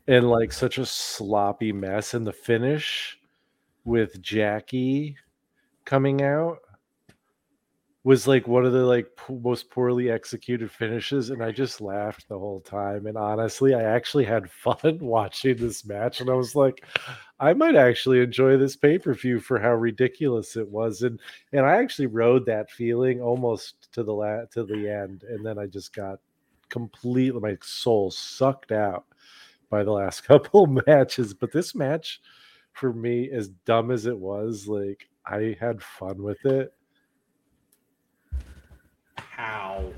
[0.07, 2.13] and like such a sloppy mess.
[2.13, 3.17] And the finish
[3.85, 5.15] with Jackie
[5.85, 6.59] coming out
[8.07, 12.39] was like one of the like most poorly executed finishes and i just laughed the
[12.39, 16.85] whole time and honestly i actually had fun watching this match and i was like
[17.41, 21.19] i might actually enjoy this pay-per-view for how ridiculous it was and
[21.51, 25.59] and i actually rode that feeling almost to the la- to the end and then
[25.59, 26.17] i just got
[26.69, 29.05] completely my soul sucked out
[29.69, 32.21] by the last couple matches but this match
[32.73, 36.73] for me as dumb as it was like i had fun with it
[39.17, 39.91] How?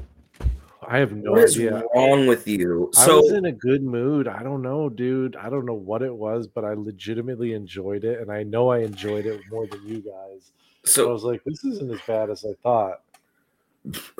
[0.88, 1.84] I have no What is idea.
[1.94, 2.90] wrong with you?
[2.94, 4.28] So, I was in a good mood.
[4.28, 5.36] I don't know, dude.
[5.36, 8.80] I don't know what it was, but I legitimately enjoyed it, and I know I
[8.80, 10.52] enjoyed it more than you guys.
[10.86, 13.02] So I was like, this isn't as bad as I thought.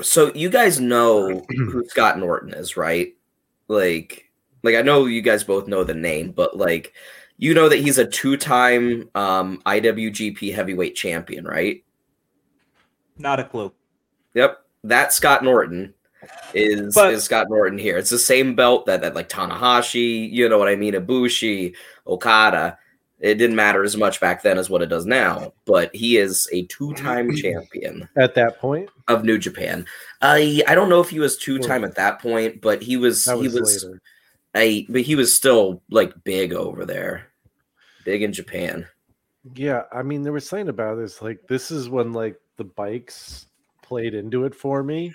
[0.02, 3.16] so you guys know who Scott Norton is, right?
[3.68, 4.29] Like
[4.64, 6.94] like I know you guys both know the name, but like
[7.38, 11.84] you know that he's a two-time um IWGP heavyweight champion, right?
[13.18, 13.72] Not a clue.
[14.34, 14.64] Yep.
[14.86, 15.94] That Scott Norton
[16.54, 17.98] is But- is Scott Norton here.
[17.98, 21.76] It's the same belt that, that like Tanahashi, you know what I mean, Ibushi,
[22.08, 22.78] Okada.
[23.20, 26.48] It didn't matter as much back then as what it does now, but he is
[26.54, 29.86] a two-time champion At that point, of New Japan.
[30.22, 33.36] I I don't know if he was two-time at that point, but he was that
[33.38, 34.02] he was, was later.
[34.56, 37.28] A but he was still like big over there.
[38.06, 38.88] Big in Japan.
[39.56, 41.22] Yeah, I mean, there was something about this.
[41.22, 43.48] Like, this is when like the bikes
[43.82, 45.14] played into it for me.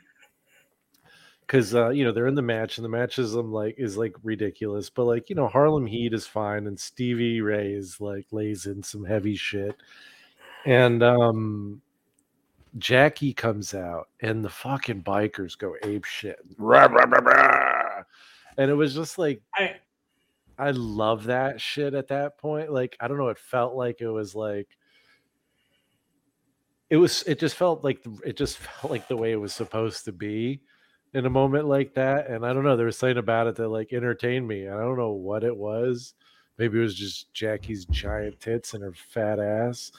[1.47, 3.99] Cause uh, you know, they're in the match, and the match is um, like is
[3.99, 8.27] like ridiculous, but like, you know, Harlem Heat is fine, and Stevie Ray is like
[8.33, 9.77] lays in some heavy shit.
[10.65, 11.83] And um
[12.79, 16.39] Jackie comes out and the fucking bikers go ape shit.
[16.59, 17.74] Rah, rah, rah, rah.
[18.57, 19.77] And it was just like I
[20.59, 22.71] I love that shit at that point.
[22.73, 24.69] Like, I don't know, it felt like it was like
[26.91, 30.05] it was it just felt like it just felt like the way it was supposed
[30.05, 30.61] to be
[31.13, 32.29] in a moment like that.
[32.29, 34.69] And I don't know, there was something about it that like entertained me.
[34.69, 36.15] I don't know what it was.
[36.59, 39.91] Maybe it was just Jackie's giant tits and her fat ass.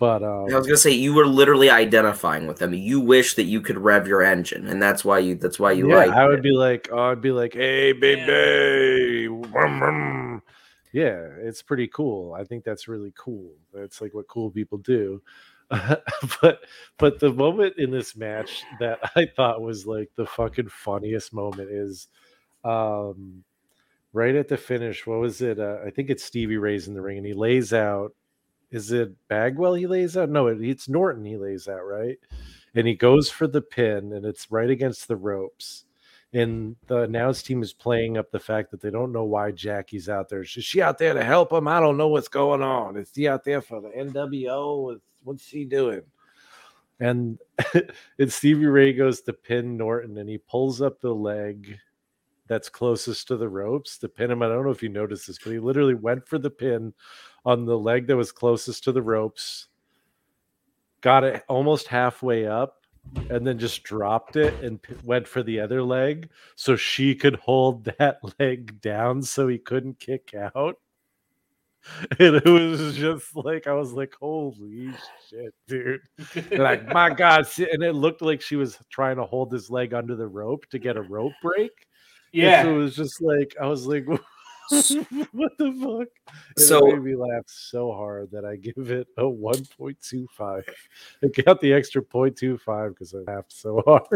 [0.00, 2.72] But um I was gonna say you were literally identifying with them.
[2.72, 5.90] You wish that you could rev your engine, and that's why you that's why you
[5.90, 6.42] yeah, like I would it.
[6.42, 10.42] be like, oh, I'd be like, hey, baby, Vroom, vroom."
[10.92, 12.32] yeah, it's pretty cool.
[12.32, 13.52] I think that's really cool.
[13.74, 15.20] That's like what cool people do.
[16.40, 16.60] but
[16.96, 21.70] but the moment in this match that I thought was like the fucking funniest moment
[21.70, 22.08] is
[22.64, 23.44] um
[24.14, 25.06] right at the finish.
[25.06, 25.60] What was it?
[25.60, 28.14] Uh, I think it's Stevie Ray's in the ring, and he lays out.
[28.70, 30.30] Is it Bagwell he lays out?
[30.30, 32.18] No, it, it's Norton he lays out, right?
[32.74, 35.84] And he goes for the pin, and it's right against the ropes.
[36.32, 40.08] And the announce team is playing up the fact that they don't know why Jackie's
[40.08, 40.42] out there.
[40.42, 41.66] Is she out there to help him?
[41.66, 42.96] I don't know what's going on.
[42.96, 45.00] Is he out there for the NWO?
[45.24, 46.02] What's she doing?
[47.00, 47.40] And
[48.18, 51.76] and Stevie Ray goes to pin Norton, and he pulls up the leg
[52.50, 54.42] that's closest to the ropes to pin him.
[54.42, 56.92] I don't know if you noticed this, but he literally went for the pin
[57.44, 59.68] on the leg that was closest to the ropes,
[61.00, 62.84] got it almost halfway up,
[63.30, 67.36] and then just dropped it and p- went for the other leg so she could
[67.36, 70.76] hold that leg down so he couldn't kick out.
[72.18, 74.90] And it was just like I was like, "Holy
[75.30, 76.02] shit, dude!"
[76.50, 77.46] And like, my God!
[77.56, 80.78] And it looked like she was trying to hold his leg under the rope to
[80.78, 81.86] get a rope break.
[82.32, 82.62] Yeah.
[82.62, 84.20] so it was just like I was like, "What
[84.70, 86.08] the fuck?"
[86.56, 89.98] And So- it made me laugh so hard that I give it a one point
[90.00, 90.64] two five.
[91.24, 94.06] I got the extra 0.25 because I laughed so hard.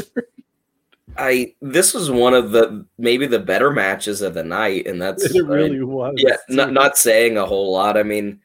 [1.18, 5.22] I this was one of the maybe the better matches of the night, and that's
[5.34, 6.14] it really was.
[6.16, 7.98] yeah, not not saying a whole lot.
[7.98, 8.40] I mean,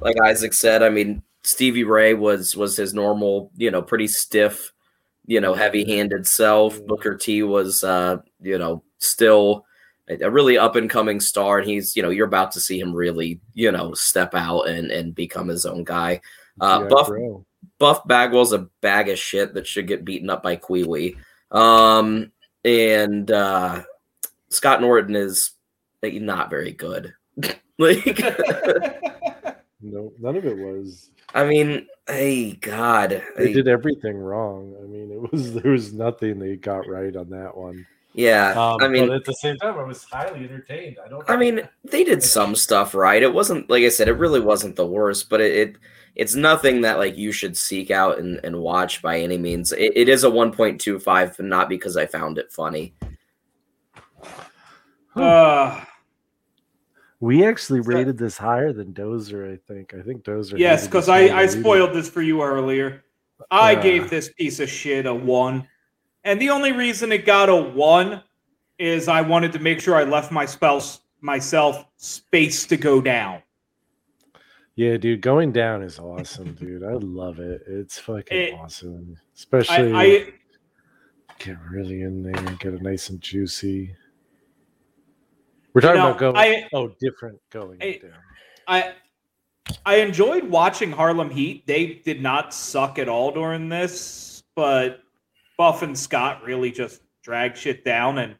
[0.00, 4.72] like Isaac said, I mean Stevie Ray was was his normal, you know, pretty stiff,
[5.26, 6.78] you know, heavy-handed self.
[6.78, 6.86] Mhm.
[6.86, 9.64] Booker T was, uh, you know, still
[10.08, 12.92] a really up and coming star, and he's, you know, you're about to see him
[12.94, 16.20] really, you know, step out and and become his own guy.
[16.60, 17.44] Uh, Yeah, Buff bro.
[17.78, 21.16] Buff Bagwell's a bag of shit that should get beaten up by Kiwi.
[21.50, 22.30] Um,
[22.64, 23.82] and uh,
[24.50, 25.52] Scott Norton is
[26.02, 27.14] not very good.
[27.78, 28.04] like,
[29.80, 31.10] No, none of it was.
[31.34, 34.74] I mean, hey, God, They I- did everything wrong.
[34.82, 37.86] I mean, it was there was nothing they got right on that one.
[38.14, 38.52] Yeah.
[38.52, 40.96] Um, I mean, but at the same time, I was highly entertained.
[41.04, 41.28] I don't.
[41.28, 43.22] I mean, they did some stuff right.
[43.22, 45.76] It wasn't like I said, it really wasn't the worst, but it, it
[46.14, 49.72] it's nothing that like you should seek out and, and watch by any means.
[49.72, 52.94] It, it is a 1.25, not because I found it funny.
[55.16, 55.80] Uh,
[57.20, 59.52] we actually Is that- rated this higher than Dozer.
[59.52, 59.94] I think.
[59.94, 60.58] I think Dozer.
[60.58, 61.60] yes, because I, I than we did.
[61.60, 63.04] spoiled this for you earlier.
[63.50, 63.82] I Uh.
[63.82, 65.66] gave this piece of shit a one.
[66.24, 68.22] And the only reason it got a one
[68.78, 73.42] is I wanted to make sure I left my spouse myself space to go down.
[74.76, 76.82] Yeah, dude, going down is awesome, dude.
[76.82, 77.62] I love it.
[77.66, 80.32] It's fucking It- awesome, especially I
[81.38, 83.94] get really in there and get it nice and juicy.
[85.72, 86.36] We're talking about going.
[86.36, 88.12] I- oh, different going I- down.
[88.66, 88.94] I
[89.86, 91.66] I enjoyed watching Harlem Heat.
[91.66, 95.03] They did not suck at all during this, but
[95.56, 98.18] Buff and Scott really just drag shit down.
[98.18, 98.36] And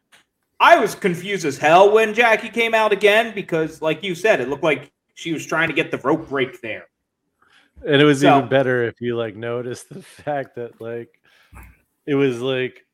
[0.59, 4.49] I was confused as hell when Jackie came out again because, like you said, it
[4.49, 6.87] looked like she was trying to get the rope break there.
[7.85, 11.21] And it was So- even better if you like noticed the fact that like
[12.05, 12.85] it was like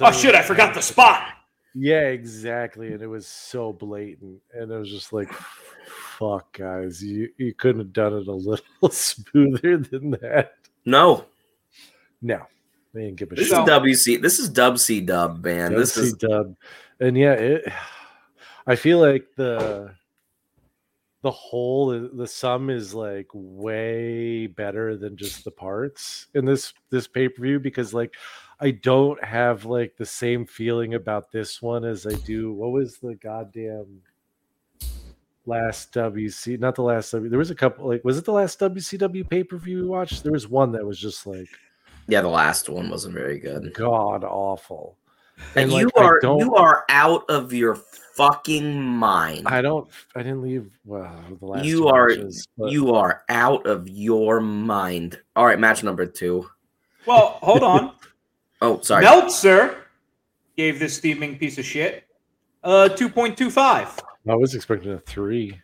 [0.00, 0.34] Oh shit!
[0.36, 1.28] I forgot the spot.
[1.74, 2.92] Yeah, exactly.
[2.92, 4.40] And it was so blatant.
[4.54, 5.32] And it was just like
[6.18, 10.54] fuck guys, you you couldn't have done it a little smoother than that.
[10.84, 11.24] No,
[12.22, 12.46] No.
[12.96, 13.58] They didn't give a this shit.
[13.58, 14.22] Is WC.
[14.22, 15.74] This is Dub C Dub, man.
[15.74, 16.56] This is dub.
[16.98, 17.72] And yeah, it
[18.66, 19.94] I feel like the
[21.20, 27.06] the whole the sum is like way better than just the parts in this this
[27.06, 28.14] pay-per-view because like
[28.60, 32.96] I don't have like the same feeling about this one as I do what was
[32.96, 34.02] the goddamn
[35.44, 39.28] last WC not the last there was a couple like was it the last WCW
[39.28, 41.48] pay-per-view we watched there was one that was just like
[42.08, 42.20] yeah.
[42.20, 43.72] The last one wasn't very good.
[43.74, 44.96] god awful
[45.54, 47.74] And, like, you are you are out of your
[48.14, 49.46] fucking mind.
[49.46, 49.88] I don't.
[50.14, 50.70] I didn't leave.
[50.84, 55.20] Well, the last You are- matches, but- you are out of your mind.
[55.36, 56.48] All right, match number two.
[57.06, 57.92] Well, hold on.
[58.62, 59.02] Oh, sorry.
[59.02, 59.76] Meltzer
[60.56, 62.04] gave this steaming piece of shit
[62.64, 63.98] uh 2.25.
[64.28, 65.60] I was expecting a three.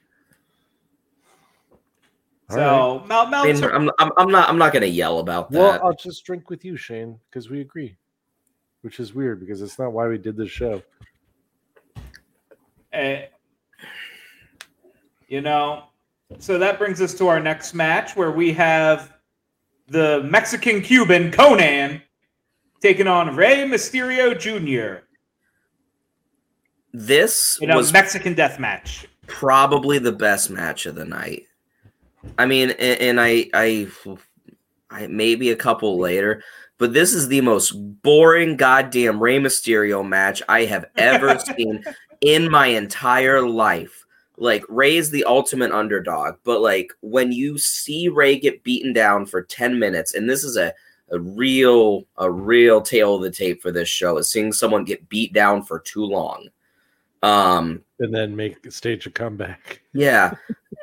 [2.53, 2.65] All right.
[2.65, 5.59] So Mel- I mean, I'm, I'm, I'm not I'm not gonna yell about that.
[5.59, 7.97] Well, I'll just drink with you, Shane, because we agree.
[8.83, 10.83] Which is weird because it's not why we did this show.
[12.93, 13.27] eh,
[15.29, 15.85] you know,
[16.39, 19.15] so that brings us to our next match where we have
[19.89, 22.03] the Mexican Cuban Konnan
[22.81, 25.05] taking on Rey Mysterio Jr.
[26.93, 29.07] this in a was Mexican death match.
[29.27, 31.45] probably the best match of the night.
[32.39, 33.89] I mean, and, and I, I,
[34.91, 36.43] I maybe a couple later,
[36.79, 37.71] but this is the most
[38.03, 41.85] boring goddamn Rey Mysterio match I have ever seen
[42.21, 44.05] in my entire life.
[44.39, 49.43] Like Rey's the ultimate underdog, but like when you see Rey get beaten down for
[49.43, 50.73] 10 minutes, and this is a
[51.13, 55.09] a real a real tail of the tape for this show is seeing someone get
[55.09, 56.49] beat down for too long.
[57.23, 59.83] Um And then make stage a comeback.
[59.93, 60.35] yeah,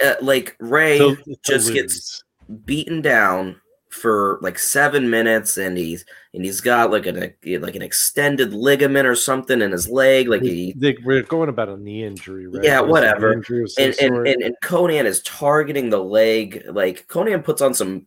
[0.03, 1.73] uh, like Rey To- to just lose.
[1.73, 2.23] gets
[2.65, 3.59] beaten down
[3.91, 9.07] for like seven minutes, and he's and he's got like an like an extended ligament
[9.07, 12.63] or something in his leg, like he They, we're going about a knee injury, right?
[12.63, 13.33] Yeah, Or is it an whatever.
[13.33, 16.63] injury of some and, and, and and Konnan is targeting the leg.
[16.69, 18.05] Like Konnan puts on some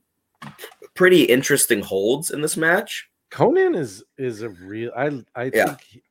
[0.94, 3.08] pretty interesting holds in this match.
[3.32, 4.92] Konnan is is a real.
[4.96, 5.64] I I Yeah.
[5.74, 6.02] think he,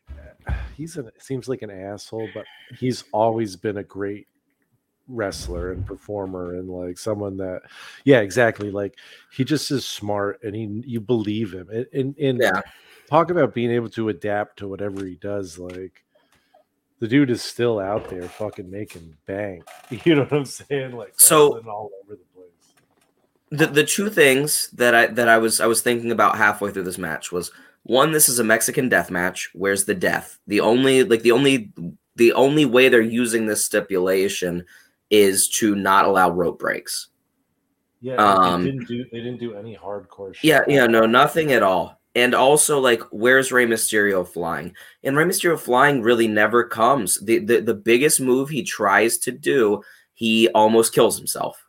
[0.76, 2.46] he's a seems like an asshole, but
[2.78, 4.28] he's always been a great
[5.12, 7.62] wrestler and performer and like someone that
[8.06, 8.96] yeah exactly like
[9.32, 12.62] he just is smart and he you believe him and and, and Yeah.
[13.10, 16.04] talk about being able to adapt to whatever he does like
[17.00, 19.64] the dude is still out there fucking making bank
[20.06, 22.48] you know what i'm saying like So- all over the place
[23.50, 26.84] the the two things that I that I was I was thinking about halfway through
[26.84, 27.52] this match was
[27.84, 29.50] one, this is a Mexican death match.
[29.54, 30.38] Where's the death?
[30.48, 31.74] The only like the only
[32.16, 34.66] the only way they're using this stipulation
[35.12, 37.10] is to not allow rope breaks.
[38.00, 40.44] yeah Um, they didn't do they didn't do any hardcore shit.
[40.44, 42.00] Yeah, yeah, no, nothing at all.
[42.14, 44.74] And also, like, where's Rey Mysterio flying?
[45.04, 47.20] And Rey Mysterio flying really never comes.
[47.20, 49.82] The, the the biggest move he tries to do,
[50.14, 51.64] he almost kills himself.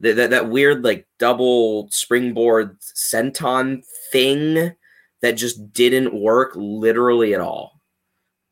[0.00, 4.72] That that, that weird like double springboard senton thing
[5.22, 7.80] that just didn't work literally at all.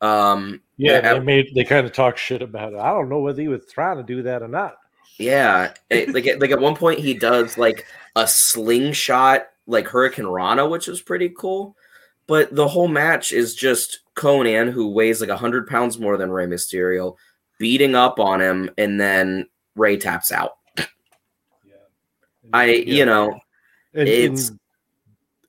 [0.00, 2.78] Um, Yeah, Yeah, they made they kind of talk shit about it.
[2.78, 4.76] I don't know whether he was trying to do that or not.
[5.18, 7.84] Yeah, it- like at- like at one point he does like
[8.16, 11.76] a slingshot like hurricanrana, which is pretty cool.
[12.26, 16.46] But the whole match is just Konnan, who weighs like hundred pounds more than Rey
[16.46, 17.16] Mysterio,
[17.58, 20.52] beating up on him, and then Rey taps out.
[20.76, 21.74] Yeah,
[22.52, 23.40] I, you know,
[23.94, 24.58] and, it's- and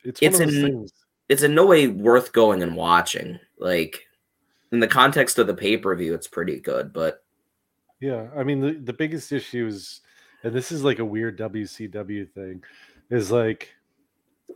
[0.03, 0.93] it's it's in- things.
[1.27, 3.39] it's in no way worth going and watching.
[3.59, 4.05] Like
[4.71, 7.23] in the context of the pay per view, it's pretty good, but
[7.99, 10.01] Yeah, I mean the, the biggest issue is,
[10.43, 12.63] and this is like a weird WCW thing,
[13.09, 13.75] is like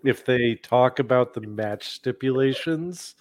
[0.06, 3.16] if they talk about the match stipulations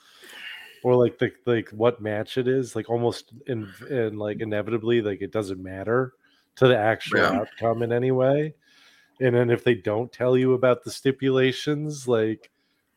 [0.82, 5.22] or like the like what match it is, like almost in and like inevitably like
[5.22, 6.14] it doesn't matter
[6.56, 7.38] to the actual Yeah.
[7.40, 8.54] outcome in any way.
[9.20, 12.51] And then if they don't tell you about the stipulations, like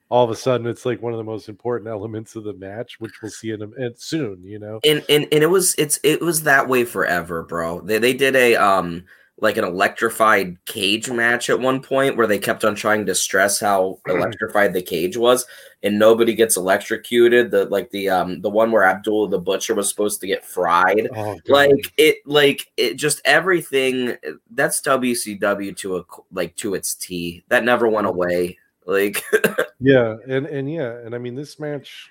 [0.09, 2.99] all of a sudden it's like one of the most important elements of the match,
[2.99, 4.79] which we'll see in a soon, you know.
[4.85, 7.81] and and and it was it's it was that way forever, bro.
[7.81, 9.05] They they did a um
[9.37, 13.59] like an electrified cage match at one point where they kept on trying to stress
[13.59, 15.45] how electrified the cage was
[15.83, 17.49] and nobody gets electrocuted.
[17.49, 21.09] The like the um the one where abdullah the butcher was supposed to get fried.
[21.15, 24.17] Oh, like it like it just everything
[24.51, 27.43] that's wcw to a like to its t.
[27.47, 29.23] That never went away like
[29.79, 32.09] yeah, and and yeah, and I mean this match.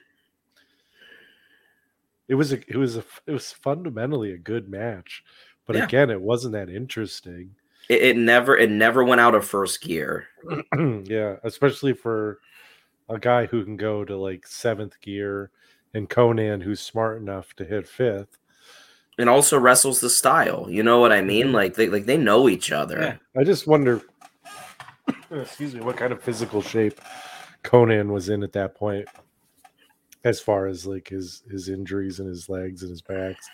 [2.28, 5.22] It was a it was a it was fundamentally a good match,
[5.66, 5.84] but Yeah.
[5.84, 7.54] again, it wasn't that interesting.
[7.90, 10.26] it, it never it never went out of first gear
[11.04, 12.38] yeah, especially for
[13.10, 15.50] a guy who can go to like seventh gear,
[15.92, 18.38] and Konnan who's smart enough to hit fifth.
[19.18, 21.54] and also wrestles the style you know what i mean mm-hmm.
[21.56, 23.16] like they like they know each other Yeah.
[23.40, 24.00] I just wonder,
[25.42, 27.00] excuse me, what kind of physical shape
[27.62, 29.08] Konnan was in at that point,
[30.24, 33.48] as far as like his his injuries and his legs and his backs,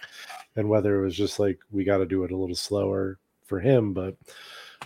[0.56, 3.60] and whether it was just like we got to do it a little slower for
[3.60, 3.92] him.
[3.92, 4.16] But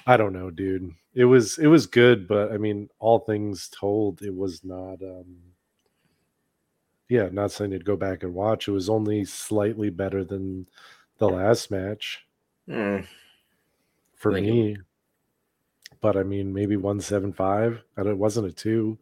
[0.06, 0.90] I don't know, dude.
[1.14, 5.00] It was it was good, but I mean, all things told, it was not.
[5.02, 5.36] um
[7.08, 8.66] Yeah, not saying to go back and watch.
[8.68, 10.66] It was only slightly better than
[11.18, 12.26] the last match
[12.66, 13.00] Hmm.
[14.16, 14.76] for me, you.
[16.04, 16.10] Me.
[16.12, 18.98] But I mean, maybe one seven five, and it wasn't a two.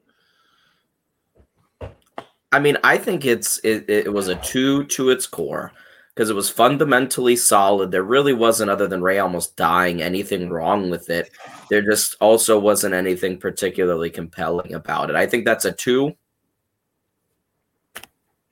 [2.52, 5.72] I mean, I think it's it, it was a two to its core
[6.14, 7.90] because it was fundamentally solid.
[7.90, 11.30] There really wasn't, other than Rey almost dying, anything wrong with it.
[11.70, 15.16] There just also wasn't anything particularly compelling about it.
[15.16, 16.12] I think that's a two.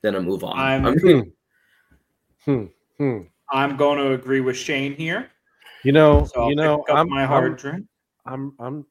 [0.01, 0.57] Then a move on.
[0.57, 1.33] I'm- I mean,
[2.45, 2.65] Hmm.
[2.97, 3.17] Hmm.
[3.51, 5.29] I'm going to agree with Shane here.
[5.83, 7.85] You know, So you know, pick I'm, my I'm, drink.
[8.25, 8.85] I'm, I'm.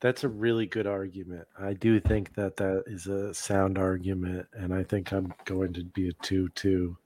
[0.00, 1.46] That's a really good argument.
[1.58, 5.84] I do think that that is a sound argument, and I think I'm going to
[5.84, 6.96] be a two two.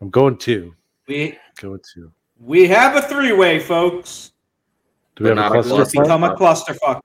[0.00, 0.74] I'm going two.
[1.08, 2.12] We Going two.
[2.38, 4.32] we have a three way, folks.
[5.16, 6.02] Do we have a not Will it cluster?
[6.02, 6.02] cluster.
[6.02, 7.00] become a clusterfuck?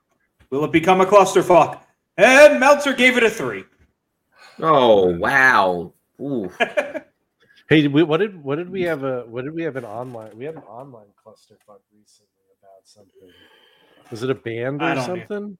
[0.50, 1.80] Will it become a clusterfuck?
[2.16, 3.64] And Meltzer gave it a three.
[4.60, 5.92] oh wow.
[6.20, 6.50] Ooh.
[7.70, 9.84] Hey, did we, what did what did we have a what did we have an
[9.84, 10.36] online?
[10.36, 13.30] We had an online clusterfuck recently about something.
[14.10, 15.56] Was it a band or don't something?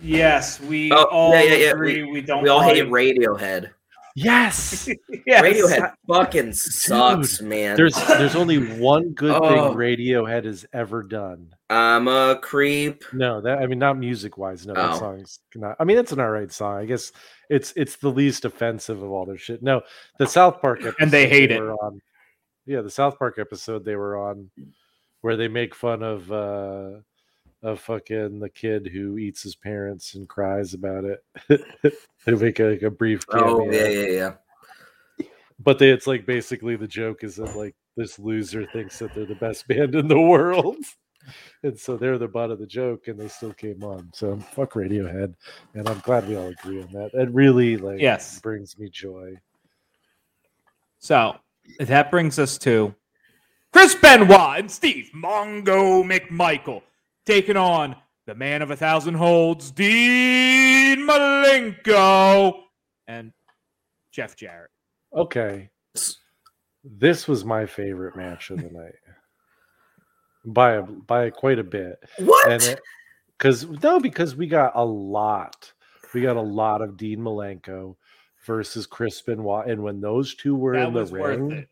[0.00, 1.70] yes, we Oh, all yeah, yeah, yeah.
[1.70, 2.02] agree.
[2.02, 2.42] We, don't.
[2.42, 3.70] We all hate like- Radiohead.
[4.14, 4.88] Yes.
[5.26, 5.42] Yes.
[5.44, 7.76] Radiohead fucking sucks, man.
[7.76, 9.48] There's there's only one good Oh.
[9.48, 11.54] thing Radiohead has ever done.
[11.70, 13.04] I'm a creep.
[13.12, 14.66] No, that I mean not music wise.
[14.66, 14.98] No, that Oh.
[14.98, 15.76] song's not.
[15.78, 16.76] I mean it's an alright song.
[16.78, 17.12] I guess
[17.50, 19.62] it's it's the least offensive of all their shit.
[19.62, 19.82] No,
[20.18, 21.60] the South Park episode And they hate it.
[21.60, 22.00] were On,
[22.66, 24.50] yeah, the South Park episode they were on,
[25.20, 26.90] where they make fun of uh
[27.62, 31.24] of fucking the kid who eats his parents and cries about it.
[32.24, 33.26] they make a, like a brief.
[33.26, 33.62] Cameo.
[33.66, 34.06] Oh yeah, yeah,
[35.18, 35.26] yeah.
[35.60, 39.26] but they, it's like basically the joke is that like this loser thinks that they're
[39.26, 40.76] the best band in the world
[41.62, 44.72] and so they're the butt of the joke and they still came on so fuck
[44.72, 45.32] radiohead
[45.74, 48.40] and i'm glad we all agree on that it really like Yes.
[48.40, 49.32] brings me joy
[50.98, 51.36] So
[51.78, 52.92] that brings us to
[53.72, 56.82] Chris Benoit and Steve Mongo McMichael
[57.26, 57.96] taking on
[58.26, 62.54] the man of a thousand holds, Dean Malenko,
[63.06, 63.32] and
[64.10, 64.70] Jeff Jarrett.
[65.16, 65.68] okay
[66.84, 68.94] this was my favorite match of the night
[70.44, 72.76] by a by quite a bit What?
[73.38, 75.72] because no because we got a lot
[76.14, 77.94] we got a lot of dean malenko
[78.46, 81.68] versus chris benoit and when those two were That in the was worth ring it.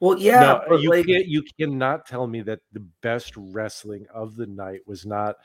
[0.00, 4.06] Well, yeah, no, but you like, can't you cannot tell me that the best wrestling
[4.12, 5.36] of the night was not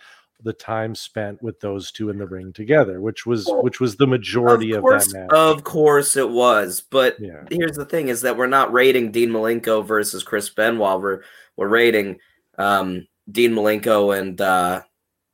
[0.43, 3.95] the time spent with those two in the ring together which was Well, which was
[3.95, 6.83] the majority of of, that match of course it was.
[6.89, 10.99] But yeah here's the thing: is that we're not rating Dean Malenko versus Chris Benoit.
[10.99, 11.21] We're
[11.55, 12.19] we're rating
[12.57, 14.81] um, Dean Malenko and uh,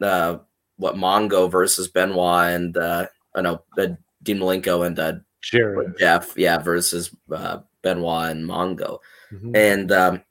[0.02, 0.38] uh,
[0.76, 3.88] what Mongo versus Benoit and uh, I know uh,
[4.22, 5.98] Dean Malenko and uh, Jarrett.
[5.98, 7.60] Jeff, yeah, versus uh,
[7.96, 9.00] Benoit and Mongo.
[9.32, 9.56] Mhm.
[9.56, 10.22] And um,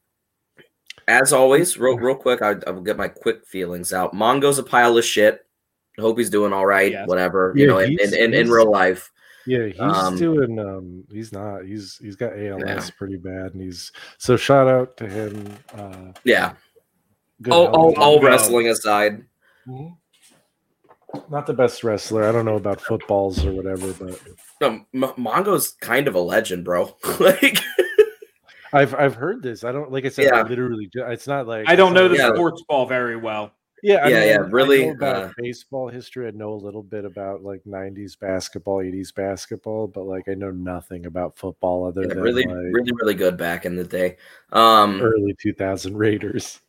[1.09, 4.13] as always, real real quick, I, I'll get my quick feelings out.
[4.15, 5.47] Mongo's a pile of shit.
[5.99, 6.93] Hope he's doing all right.
[6.93, 7.09] Yes.
[7.09, 9.11] Whatever you know, in, in, in, in real life.
[9.47, 10.59] Yeah, he's Um, doing.
[10.59, 11.65] Um, he's not.
[11.65, 12.89] He's he's got ALS Yeah.
[12.99, 15.47] pretty bad, and he's so shout out to him.
[15.73, 16.55] Uh, Yeah,
[17.41, 19.25] good all, all, all wrestling aside.
[19.69, 19.97] Mhm.
[21.31, 22.25] Not the best wrestler.
[22.29, 24.21] I don't know about footballs or whatever, but
[24.61, 26.97] No, M- Mongo's kind of a legend, bro.
[27.21, 27.59] like,
[28.73, 29.65] I've I've heard this.
[29.65, 30.33] I don't like I said.
[30.33, 32.35] I literally, it's not like I don't know the Yeah.
[32.35, 33.53] sports ball very well.
[33.83, 36.27] Yeah, I Yeah, mean, yeah, I really, know about uh, baseball history.
[36.27, 40.51] I know a little bit about like '90s basketball, '80s basketball, but like I know
[40.51, 44.17] nothing about football other Yeah, than really, like really, really good back in the day.
[44.53, 46.61] Um, early 2000 Raiders.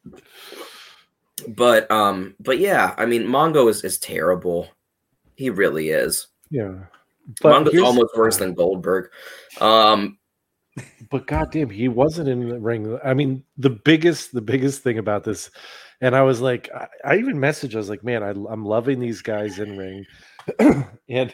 [1.48, 4.68] but um, but yeah, I mean, Mongo is is terrible.
[5.36, 6.28] He really is.
[6.50, 6.76] Yeah,
[7.43, 9.09] Mongo's here's- almost worse than Goldberg.
[9.59, 10.17] Um,
[11.09, 12.99] but goddamn, he wasn't in the ring.
[13.03, 15.49] I mean, the biggest, the biggest thing about this,
[16.01, 18.99] and I was like, I, I even messaged, I was like, man, I, I'm loving
[18.99, 20.05] these guys in ring,
[21.09, 21.34] and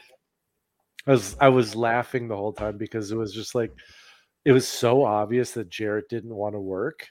[1.06, 3.72] I was, I was laughing the whole time because it was just like,
[4.46, 7.08] it was so obvious that Jarrett didn't want to work.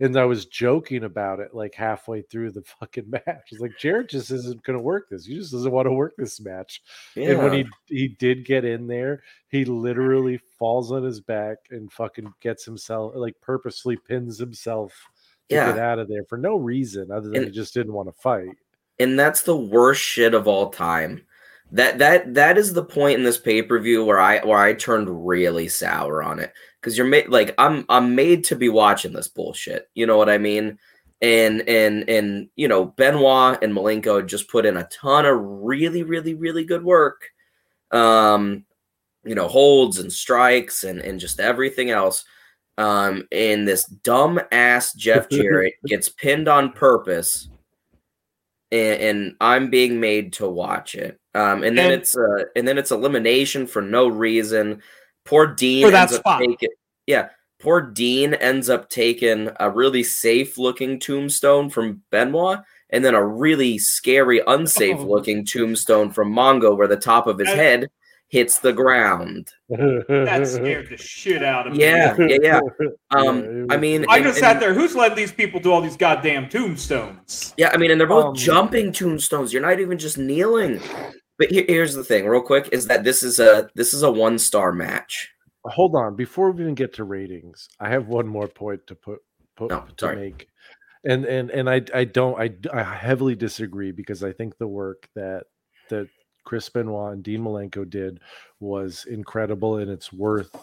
[0.00, 3.48] And I was joking about it like halfway through the fucking match.
[3.52, 5.26] It's like Jarrett just isn't going to work this.
[5.26, 6.82] He just doesn't want to work this match.
[7.14, 7.30] yeah.
[7.32, 11.92] And when he he did get in there, he literally falls on his back and
[11.92, 14.92] fucking gets himself like purposely pins himself
[15.50, 15.70] to Yeah.
[15.72, 18.20] get out of there for no reason other than And- he just didn't want to
[18.20, 18.56] fight.
[18.98, 21.24] and that's the worst shit of all time.
[21.72, 24.74] That that that is the point in this pay per view where I where I
[24.74, 29.12] turned really sour on it because you're made like I'm I'm made to be watching
[29.12, 29.88] this bullshit.
[29.94, 30.78] You know what I mean?
[31.22, 36.02] And and and you know Benoit and Malenko just put in a ton of really
[36.02, 37.28] really really good work.
[37.92, 38.64] Um,
[39.24, 42.24] you know holds and strikes and and just everything else.
[42.78, 47.49] Um, and this dumb ass Jeff Jarrett gets pinned on purpose
[48.72, 51.18] and, and I'm being made to watch it.
[51.34, 54.82] Um, and then And- it's uh, and then it's elimination for no reason.
[55.24, 56.40] Poor Dean For that ends up spot.
[56.40, 56.68] taking
[57.06, 57.28] yeah.
[57.60, 63.24] Poor Dean ends up taking a really safe looking tombstone from Benoit, and then a
[63.24, 65.04] really scary, unsafe Oh.
[65.04, 67.90] looking tombstone from Mongo, where the top of his That- head
[68.30, 69.50] hits the ground.
[69.68, 71.80] That scared the shit out of me.
[71.80, 72.60] Yeah, yeah, yeah.
[73.10, 74.72] Um, I mean, I just and- sat there.
[74.72, 77.52] Who's letting these people do all these goddamn tombstones?
[77.56, 79.52] Yeah, I mean, and they're both Um, jumping tombstones.
[79.52, 80.80] You're not even just kneeling.
[81.38, 84.10] But here, here's the thing, real quick, is that this is a this is a
[84.10, 85.28] one star match.
[85.64, 89.18] hold on before we even get to ratings i have one more point to put
[89.56, 90.16] put No, to sorry.
[90.16, 90.48] make
[91.04, 95.06] and and and i i don't I, I heavily disagree because i think the work
[95.16, 95.44] that
[95.90, 96.08] that
[96.44, 98.20] chris benoit and dean malenko did
[98.60, 100.54] was incredible and it's worth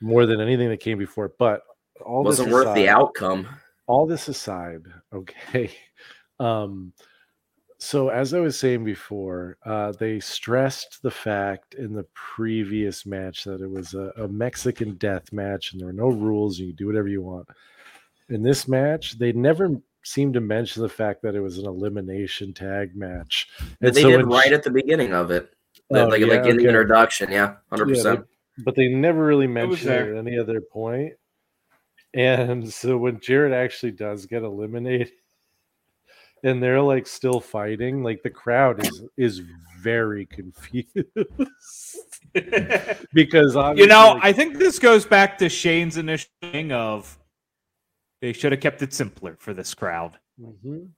[0.00, 1.62] more than anything that came before but
[2.04, 3.48] all Wasn't worth the outcome.
[3.86, 5.70] all this aside, okay.
[6.38, 6.92] Um,
[7.78, 13.44] so as I was saying before, uh, they stressed the fact in the previous match
[13.44, 16.58] that it was a, a Mexican death match and there were no rules.
[16.58, 17.48] You can do whatever you want.
[18.28, 19.70] In this match, they never
[20.08, 23.48] seemed to mention the fact that it was an elimination tag match.
[23.80, 25.50] And they so did right sh- at the beginning of it.
[25.90, 28.20] Oh, like yeah, like in the introduction, yeah, hundred Yeah, percent.
[28.20, 30.16] they- but they never really mentioned it there.
[30.16, 31.12] at any other point.
[32.14, 35.12] And so when Jarrett actually does get eliminated,
[36.42, 39.42] and they're like still fighting, like the crowd is is
[39.80, 40.88] very confused
[43.12, 47.16] because you know, like, I think this goes back to Shane's initial thing of
[48.20, 50.18] they should have kept it simpler for this crowd.
[50.40, 50.88] Mhm.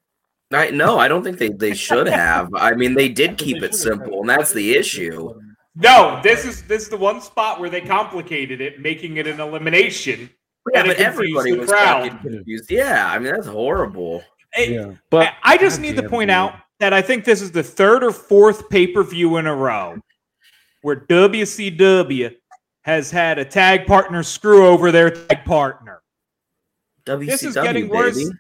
[0.53, 2.49] I no, I don't think they, they should have.
[2.55, 5.33] I mean, they did keep They it simple, and that's the issue.
[5.77, 9.39] No, this is this is the one spot where they complicated it, making it an
[9.41, 10.29] elimination.
[10.73, 12.11] Yeah, And but everybody was crowd.
[12.21, 12.71] confused.
[12.71, 14.23] Yeah, I mean that's horrible.
[14.59, 16.35] It- yeah, but I I just God need to point dude.
[16.35, 19.55] out that I think this is the third or fourth pay per view in a
[19.55, 19.97] row
[20.83, 22.35] where WCW
[22.83, 26.03] has had a tag partner screw over their tag partner.
[27.05, 28.31] WCW, This is getting worse.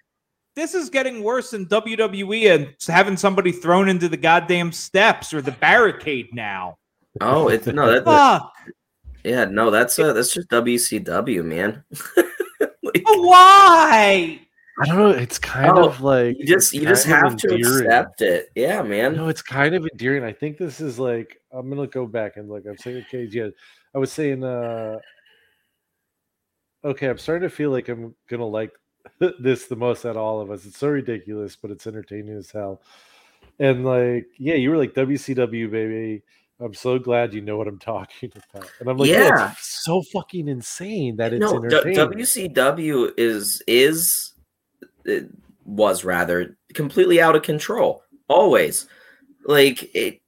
[0.56, 5.40] This is getting worse than WWE and having somebody thrown into the goddamn steps or
[5.40, 6.76] the barricade now.
[7.20, 8.52] Oh, it's no, that, Fuck.
[9.24, 11.84] yeah, no, that's uh, that's just WCW, man.
[12.82, 14.40] Like, why?
[14.80, 15.10] I don't know.
[15.10, 18.48] It's kind Oh, of like you just you just have to accept it.
[18.54, 19.14] Yeah, man.
[19.14, 20.24] No, it's kind of endearing.
[20.24, 22.64] I think this is like I'm gonna go back and look.
[22.66, 23.48] I'm saying okay, yeah.
[23.94, 24.98] I was saying uh
[26.84, 28.72] okay, I'm starting to feel like I'm gonna like
[29.40, 30.66] this the most out of all of us.
[30.66, 32.82] It's so ridiculous, but it's entertaining as hell.
[33.58, 36.22] And like, yeah, you were like WCW baby.
[36.62, 38.70] I'm so glad you know what I'm talking about.
[38.80, 39.52] And I'm like, yeah, Yeah.
[39.52, 44.32] it's so fucking insane that it's no, D- WCW is is
[45.04, 45.28] it
[45.64, 48.02] was rather completely out of control.
[48.28, 48.86] Always,
[49.44, 50.20] like it.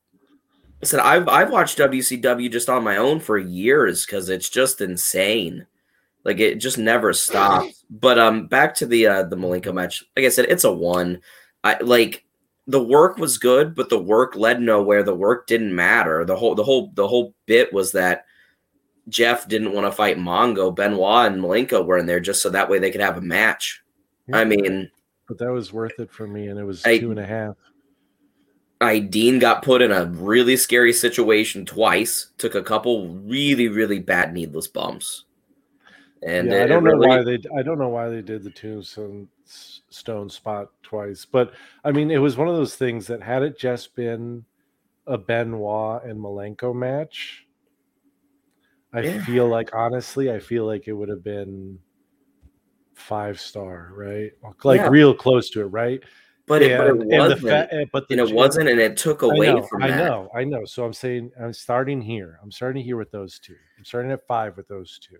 [0.82, 4.80] I said I've I've watched WCW just on my own for years because it's just
[4.80, 5.66] insane.
[6.24, 7.84] Like it just never stopped.
[7.90, 10.04] But um, back to the uh the Malenko match.
[10.16, 11.20] Like I said, it's a one.
[11.64, 12.24] I like
[12.66, 15.02] the work was good, but the work led nowhere.
[15.02, 16.24] The work didn't matter.
[16.24, 18.24] The whole the whole the whole bit was that
[19.08, 20.74] Jeff didn't want to fight Mongo.
[20.74, 23.82] Benoit and Malenko were in there just so that way they could have a match.
[24.32, 24.90] I mean,
[25.28, 27.56] but that was worth it for me, and it was I- two and a half.
[28.80, 32.32] I Dean got put in a really scary situation twice.
[32.38, 35.24] Took a couple really really bad needless bumps.
[36.24, 37.38] And yeah, I don't know why they.
[37.56, 41.52] I don't know why they did the tombstone stone spot twice, but
[41.84, 44.44] I mean, it was one of those things that had it just been
[45.06, 47.46] a Benoit and Malenko match,
[48.92, 49.24] I Yeah.
[49.24, 51.78] feel like honestly, I feel like it would have been
[52.94, 54.30] five star, right?
[54.62, 54.88] Like Yeah.
[54.90, 56.00] real close to it, right?
[56.46, 57.40] But it, but it And- and the wasn't.
[57.40, 59.88] fa- and- but the and it wasn't, and it took I away know, from I
[59.88, 60.04] that.
[60.08, 60.64] know, I know.
[60.64, 62.38] So I'm saying I'm starting here.
[62.42, 63.56] I'm starting here with those two.
[63.78, 65.18] I'm starting at five with those two.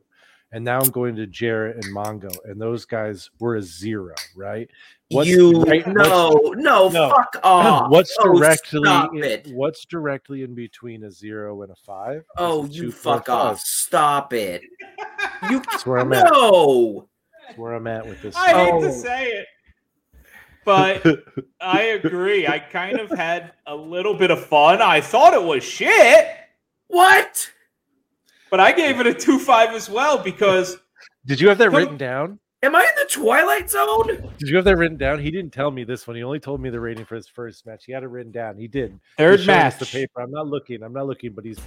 [0.55, 4.69] And now I'm going to Jarrett and Mongo, and those guys were a zero, right?
[5.11, 7.09] What's you right- no, no, No.
[7.11, 7.91] fuck off.
[7.91, 9.47] What's Oh, directly stop in, it.
[9.53, 12.25] what's directly in between a zero and a five?
[12.37, 13.61] Oh, you fuck off.
[13.61, 14.63] Stop it.
[15.51, 16.31] You That's where I'm at.
[16.31, 17.09] no.
[17.47, 18.37] That's where I'm at with this.
[18.37, 18.81] I hate Oh.
[18.83, 19.47] to say it,
[20.15, 20.19] oh.
[20.67, 21.25] but
[21.63, 22.47] I agree.
[22.47, 24.83] I kind of had a little bit of fun.
[24.83, 26.27] I thought it was shit,
[26.89, 27.51] What?
[28.53, 30.77] But I gave it a two five as well because
[31.27, 32.39] Did you have that written down?
[32.63, 34.31] Am I in the Twilight Zone?
[34.39, 35.19] Did you have that written down?
[35.19, 36.15] He didn't tell me this one.
[36.17, 37.85] He only told me the rating for his first match.
[37.87, 38.57] He had it written down.
[38.57, 39.01] He did.
[39.19, 39.91] third He's showing us match.
[39.91, 40.21] The paper.
[40.21, 40.83] I'm not looking.
[40.85, 41.59] I'm not looking, but he's,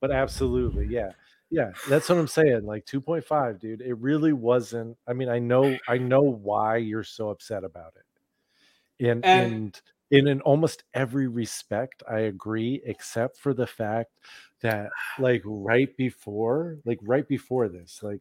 [0.00, 1.10] but absolutely, yeah,
[1.50, 1.70] yeah.
[1.88, 2.64] That's what I'm saying.
[2.64, 3.82] Like 2.5, dude.
[3.82, 4.96] It really wasn't.
[5.06, 9.80] I mean, I know, I know why you're so upset about it, and And- and
[10.10, 14.12] in in almost every respect, I agree, except for the fact
[14.60, 18.20] that like right before, like right before this, like,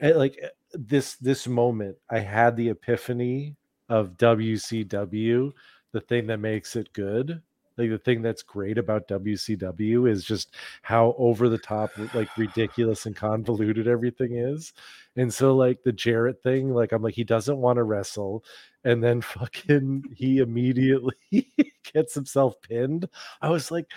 [0.00, 3.56] eh, like eh, this this moment, I had the epiphany
[3.88, 5.52] of WCW
[5.92, 7.42] the thing that makes it good
[7.76, 13.06] like the thing that's great about WCW is just how over the top like ridiculous
[13.06, 14.72] and convoluted everything is
[15.16, 18.44] and so like the Jarrett thing like I'm like he doesn't want to wrestle
[18.84, 21.14] and then fucking he immediately
[21.92, 23.08] gets himself pinned
[23.42, 23.90] I was like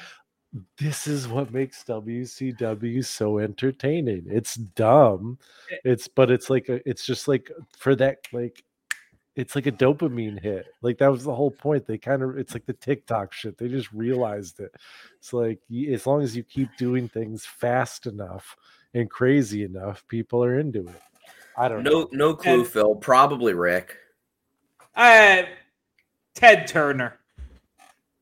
[0.77, 5.39] this is what makes WCW so entertaining it's dumb
[5.71, 8.63] eh it's but it's like a, it's just like for that like
[9.35, 10.67] it's like a dopamine hit.
[10.83, 11.87] Like that was the whole point.
[11.87, 13.57] They kind of it's like the TikTok shit.
[13.57, 14.75] They just realized it.
[15.17, 15.57] It's like
[15.91, 18.55] as long as you keep doing things fast enough
[18.93, 21.01] and crazy enough, people are into it.
[21.57, 22.09] I don't No, know.
[22.11, 22.93] no clue, And- Phil.
[22.93, 23.97] Probably Ric.
[24.95, 25.43] Uh,
[26.35, 27.19] Ted Turner.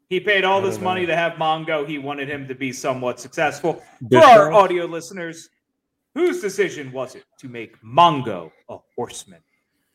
[0.09, 1.87] He paid all this don't money to have Mongo.
[1.87, 3.81] He wanted him to be somewhat successful.
[4.09, 5.49] For our audio listeners,
[6.13, 9.39] whose decision was it to make Mongo a horseman?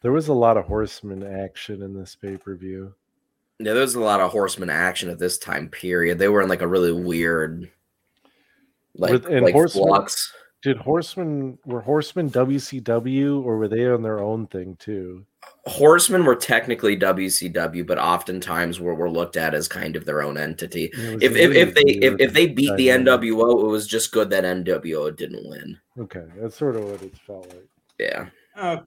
[0.00, 2.94] There was a lot of horseman action in this pay per view.
[3.58, 6.18] Yeah, there was a lot of horseman action at this time period.
[6.18, 7.70] They were in like a really weird,
[8.94, 10.32] like, With- and like Horseman- flux.
[10.66, 15.24] Did horsemen were horsemen WCW or were they on their own thing too?
[15.66, 20.36] Horsemen were technically WCW, but oftentimes were, were looked at as kind of their own
[20.36, 20.90] entity.
[20.92, 22.88] If if, if they if, if they beat the.
[22.88, 25.78] NWO, it was just good that NWO didn't win.
[26.00, 27.68] Okay, that's sort of what it felt like.
[28.00, 28.26] Yeah.
[28.56, 28.78] Uh,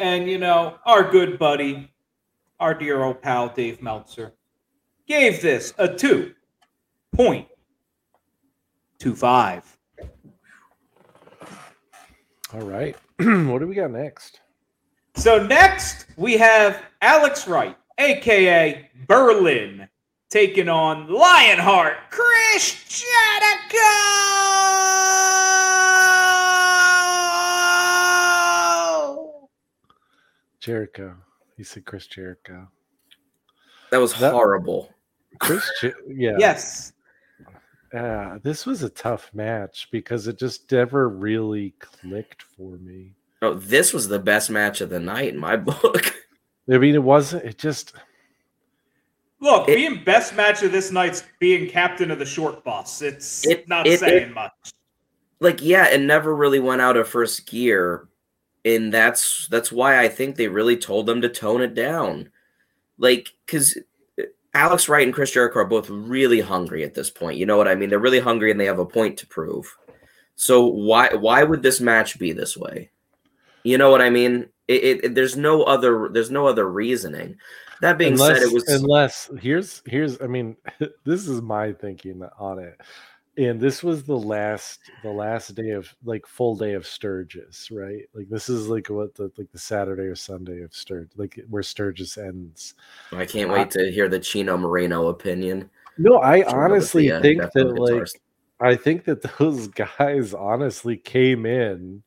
[0.00, 1.92] and you know, our good buddy,
[2.58, 4.34] our dear old pal Dave Meltzer,
[5.06, 6.34] gave this a two
[7.12, 7.46] point
[8.98, 9.73] two five.
[12.54, 12.96] All right.
[13.18, 14.40] what do we got next?
[15.16, 19.88] So next we have Alex Wright, aka Berlin,
[20.30, 23.02] taking on Lionheart Chris
[28.44, 29.38] Jericho.
[30.60, 31.16] Jericho.
[31.56, 32.68] He said Chris Jericho.
[33.90, 34.92] That was That- horrible.
[35.40, 36.36] Chris, Jer- yeah.
[36.38, 36.92] Yes.
[37.94, 43.12] Yeah, this was a tough match because it just never really clicked for me.
[43.40, 46.12] Oh, this was the best match of the night in my book.
[46.68, 47.44] I mean, it wasn't.
[47.44, 47.92] It just
[49.40, 53.00] Look, It- being best match of this night's being captain of the short bus.
[53.00, 54.52] It's It- not it- saying it- much.
[55.40, 58.08] like yeah it never really went out of first gear
[58.64, 62.30] and that's that's why i think they really told them to tone it down
[62.98, 63.76] like because
[64.54, 67.68] alex wright and chris jericho are both really hungry at this point you know what
[67.68, 69.66] i mean they're really hungry and they have a point to prove
[70.36, 72.90] so why why would this match be this way
[73.62, 77.36] you know what i mean it, it, it- there's no other there's no other reasoning
[77.80, 80.18] that being unless, said it was unless here's here's.
[80.22, 80.56] I mean,
[81.04, 82.80] this is my thinking on it.
[83.36, 88.02] And this was the last the last day of like full day of Sturgis, right?
[88.14, 91.62] Like this is like what the like the Saturday or Sunday of Sturgis, like where
[91.62, 92.74] Sturgis ends.
[93.12, 95.68] i can't wait to hear the chino moreno opinion
[95.98, 98.08] No, I Chino honestly the, uh, think that like.
[98.60, 99.66] I think that those
[99.98, 102.02] guys honestly came in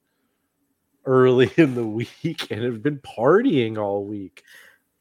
[1.06, 4.44] early in the week and have been partying all week.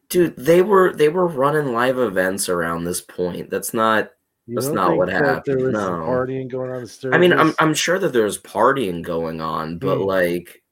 [0.09, 3.51] Dude, they were they were running live events around this point.
[3.51, 4.11] That's not
[4.49, 6.07] You That's don't what happened, There was some no.
[6.07, 6.87] partying going on.
[7.03, 10.05] In I mean, I'm I'm sure that there's partying going on, but Hmm.
[10.05, 10.63] like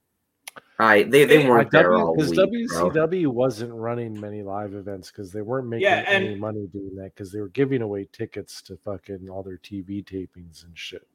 [0.78, 2.68] I they, they weren't Uh, there W- all because week.
[2.70, 2.90] bro.
[2.90, 6.94] WCW wasn't running many live events because they weren't making Yeah, and- any money doing
[6.96, 11.06] that because they were giving away tickets to fucking all their TV tapings and shit.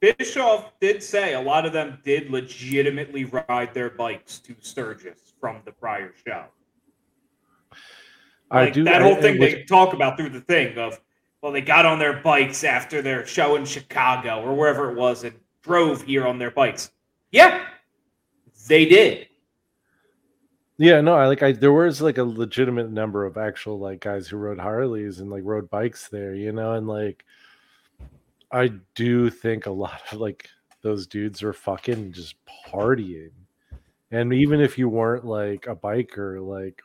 [0.00, 5.62] Bischoff did say a lot of them did legitimately ride their bikes to Sturgis from
[5.64, 6.44] the prior show.
[8.52, 11.00] I Like do that whole I thing was- they talk about through the thing of
[11.40, 15.24] well, they got on their bikes after their show in Chicago or wherever it was
[15.24, 16.92] and drove here on their bikes.
[17.32, 17.64] Yeah,
[18.68, 19.26] they did.
[20.78, 24.28] Yeah, no, I like I there was like a legitimate number of actual like guys
[24.28, 27.24] who rode Harleys and like rode bikes there, you know, and like
[28.50, 30.48] I do think a lot of like
[30.82, 32.34] those dudes are fucking just
[32.68, 33.30] partying.
[34.10, 36.82] And even if you weren't like a biker, like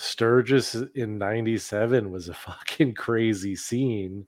[0.00, 4.26] Sturgis in 97 was a fucking crazy scene.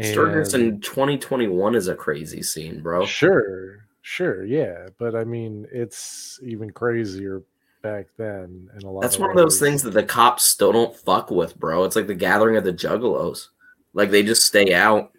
[0.00, 3.06] Sturgis in 2021 is a crazy scene, bro.
[3.06, 7.42] Sure, sure, yeah, but I mean, it's even crazier
[7.82, 8.68] back then.
[8.78, 11.58] In a lot, That's one of those things that the cops still don't fuck with,
[11.58, 11.84] bro.
[11.84, 13.48] It's like the gathering of the juggalos.
[13.94, 15.15] Like they just stay out.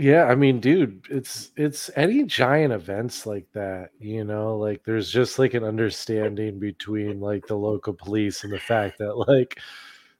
[0.00, 5.10] Yeah, I mean, dude, it's it's any giant events like that, you know, like there's
[5.10, 9.58] just like an understanding between like the local police and the fact that like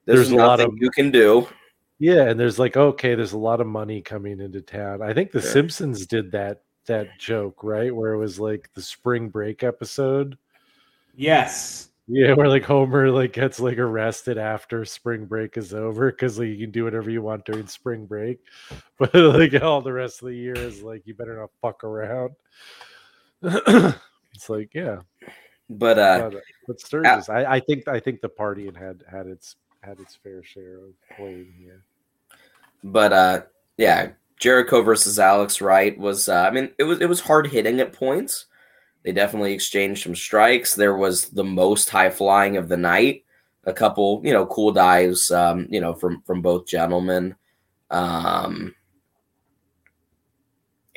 [0.05, 1.47] There's, There's a lot of- you can do.
[2.01, 5.01] yeah, and there's like okay, there's a lot of money coming into town.
[5.01, 5.45] I think the Yeah.
[5.53, 7.95] Simpsons did that that joke, right?
[7.95, 10.37] Where it was like the spring break episode.
[11.14, 11.88] Yes.
[12.11, 16.48] Yeah, where like Homer like gets like arrested after spring break is over because like
[16.48, 18.38] you can do whatever you want during spring break,
[18.98, 22.30] but like all the rest of the year is like you better not fuck around.
[23.42, 25.00] it's like yeah,
[25.68, 29.56] But uh but, but Sturgis, I, I think I think the party had had its
[29.82, 31.84] had its fair share of playing here.
[32.82, 33.42] but uh
[33.76, 37.80] yeah, Jericho versus Alex Wright was uh, I mean it was it was hard hitting
[37.80, 38.46] at points.
[39.05, 40.74] They definitely exchanged some strikes.
[40.74, 43.24] There was the most high flying of the night.
[43.64, 47.34] A couple, you know, cool dives um, you know, from from both gentlemen.
[47.90, 48.74] Um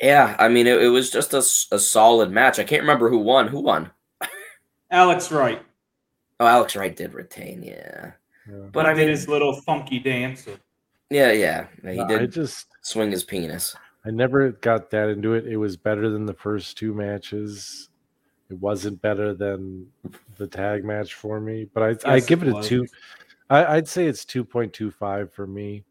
[0.00, 2.58] Yeah, I mean it, it was just a solid match.
[2.58, 3.48] I can't remember who won.
[3.48, 3.90] Who won?
[4.90, 5.62] Alex Wright.
[6.40, 8.12] Oh, Alex Wright did retain, yeah.
[8.48, 8.54] Yeah.
[8.56, 10.46] But But I I mean- did his little funky dance.
[11.08, 11.66] Yeah, yeah.
[11.82, 13.76] He No, I did just swing his penis.
[14.04, 15.46] I never got that into it.
[15.46, 17.88] It was better than the first two matches.
[18.52, 19.86] It wasn't better than
[20.36, 22.68] the tag match for me, but I I Yes, give it it a was.
[22.68, 22.86] two.
[23.48, 25.84] I, I'd say it's two point two five for me.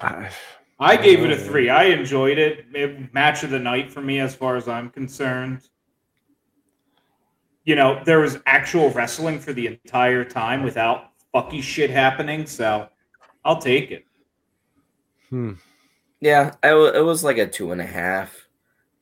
[0.00, 0.30] I,
[0.80, 1.46] I gave it a Oh.
[1.46, 1.68] three.
[1.68, 2.64] I enjoyed it.
[2.72, 5.68] It- Match of the night for me, as far as I'm concerned.
[7.64, 12.46] You know, there was actual wrestling for the entire time without fucky shit happening.
[12.46, 12.88] So
[13.44, 14.06] I'll take it.
[15.28, 15.52] hmm.
[16.20, 18.41] Yeah, I w- it was like a two and a half.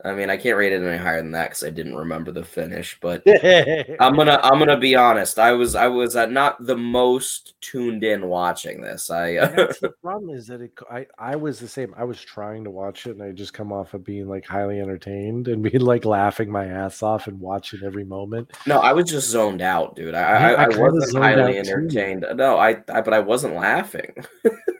[0.04, 2.44] I mean, I can't rate it any higher than that because I didn't remember the
[2.44, 2.98] finish.
[3.00, 3.22] But
[4.00, 5.38] I'm gonna I'm gonna be honest.
[5.38, 9.10] I was I was uh, not the most tuned in watching this.
[9.10, 11.94] I uh, that's the problem is that it, I I was the same.
[11.96, 14.80] I was trying to watch it, and I just come off of being like highly
[14.80, 18.50] entertained and being like laughing my ass off and watching every moment.
[18.66, 20.14] no, I was just zoned out, dude.
[20.14, 21.70] I Yeah, I, I I, wasn't highly out too.
[21.72, 22.24] entertained.
[22.34, 24.14] No, I, I but I wasn't laughing.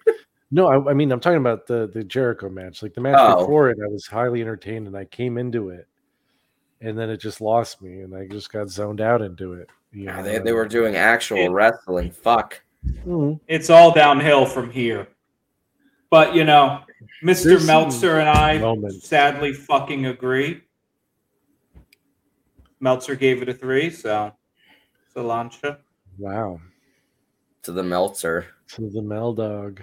[0.51, 2.83] No, I, I mean I'm talking about the the Jericho match.
[2.83, 3.41] Like the match Oh.
[3.41, 5.87] before it, I was highly entertained and I came into it,
[6.81, 9.69] and then it just lost me, and I just got zoned out into it.
[9.93, 12.11] you Yeah, know, they they were doing actual It- wrestling.
[12.11, 12.61] Fuck.
[13.07, 13.39] Mhm.
[13.47, 15.07] It's all downhill from here.
[16.11, 16.81] But you know,
[17.23, 17.45] Mr.
[17.45, 19.07] There's Meltzer and I moments.
[19.07, 20.63] sadly fucking agree.
[22.81, 24.33] Meltzer gave it a three, so
[25.15, 25.79] Solancha.
[26.19, 26.61] Wow,
[27.63, 28.47] To the Meltzer.
[28.69, 29.83] to the Mel Dog.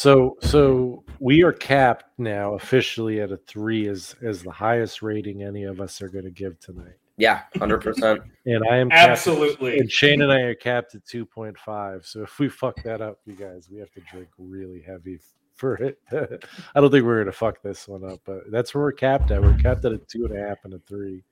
[0.00, 5.42] So so we are capped now officially at a three as as the highest rating
[5.42, 6.96] any of us are going to give tonight.
[7.18, 8.22] Yeah, hundred percent.
[8.46, 9.78] And I am capped at- Absolutely.
[9.78, 12.06] and Shane and I are capped at 2.5.
[12.06, 15.18] So if we fuck that up, you guys, we have to drink really heavy
[15.54, 15.98] for it.
[16.12, 19.42] I don't think we're gonna fuck this one up, but that's where we're capped at.
[19.42, 21.22] We're capped at a two and a half and a three.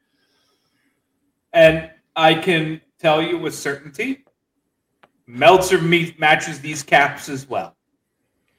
[1.55, 4.27] And I can tell you with certainty,
[5.27, 7.78] Meltzer meet, matches these caps as well.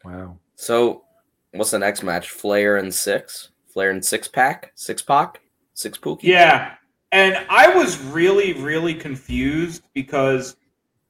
[0.03, 0.37] Wow.
[0.55, 1.03] So,
[1.51, 2.29] what's the next match?
[2.29, 3.49] Flair and Syxx.
[3.67, 4.71] Flair and six pack.
[4.75, 5.41] Six pack.
[5.73, 6.23] Six pookie.
[6.23, 6.75] Yeah.
[7.11, 10.55] And I was really, really confused because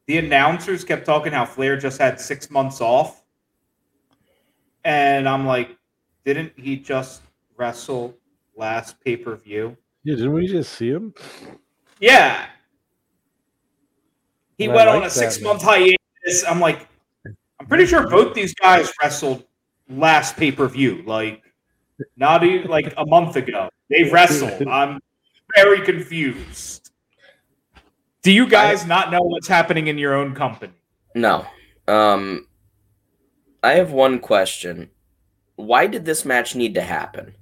[0.08, 3.24] the announcers kept talking how Flair just had six months off.
[4.86, 5.78] And I'm like,
[6.26, 7.22] didn't he just
[7.58, 8.16] wrestle
[8.56, 9.76] last pay per view?
[10.04, 11.14] Yeah, didn't we just see him?
[12.00, 12.46] Yeah.
[14.58, 16.44] He I went like on a six month hiatus.
[16.48, 16.88] I'm like,
[17.60, 19.44] I'm pretty sure both these guys wrestled
[19.90, 21.44] last pay per view, like
[22.16, 23.70] not even like a month ago.
[23.90, 24.68] They wrestled.
[24.68, 25.00] I'm
[25.56, 26.92] very confused.
[28.22, 30.74] Do you guys not know what's happening in your own company?
[31.16, 31.46] No.
[31.88, 32.48] Um,
[33.64, 34.90] I have one question.
[35.56, 37.34] Why did this match need to happen?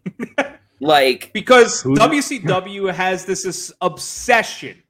[0.80, 4.82] like, Because Who- WCW has this, this obsession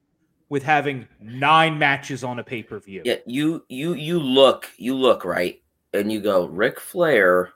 [0.53, 3.01] with having nine matches on a pay per view.
[3.07, 5.63] yeah, you you you look you look right,
[5.95, 7.55] and you go Ric Flair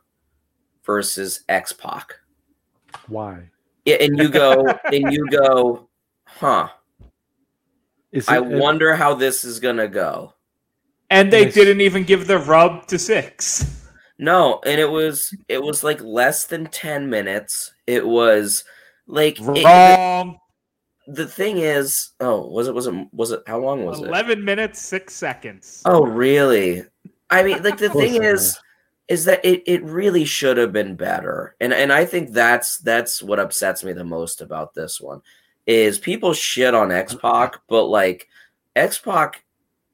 [0.82, 2.14] versus X Pac.
[3.08, 3.50] Why?
[3.84, 5.90] Yeah, and you go and you go,
[6.24, 6.68] huh?
[8.12, 10.32] Is I it- it- wonder how this is gonna go.
[11.10, 11.54] And they Yes.
[11.54, 13.84] didn't even give the rub to Syxx.
[14.18, 17.72] No, and it was it was like less than ten minutes.
[17.86, 18.64] It was
[19.06, 20.38] like it- Wrong.
[21.06, 24.06] The thing is, oh, was it was it was it how long was it?
[24.06, 25.82] 11 minutes, six seconds.
[25.84, 26.84] Oh, really?
[27.30, 28.58] I mean, like the thing is,
[29.08, 33.22] is that it, it really should have been better, and and I think that's that's
[33.22, 35.22] what upsets me the most about this one,
[35.66, 38.28] is people shit on X Pac, but like
[38.74, 39.44] X Pac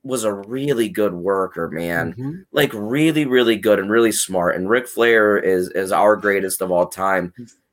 [0.02, 2.44] was a really good worker, man, Mhm.
[2.52, 6.70] like really really good and really smart, and Ric Flair is is our greatest of
[6.70, 7.32] all time,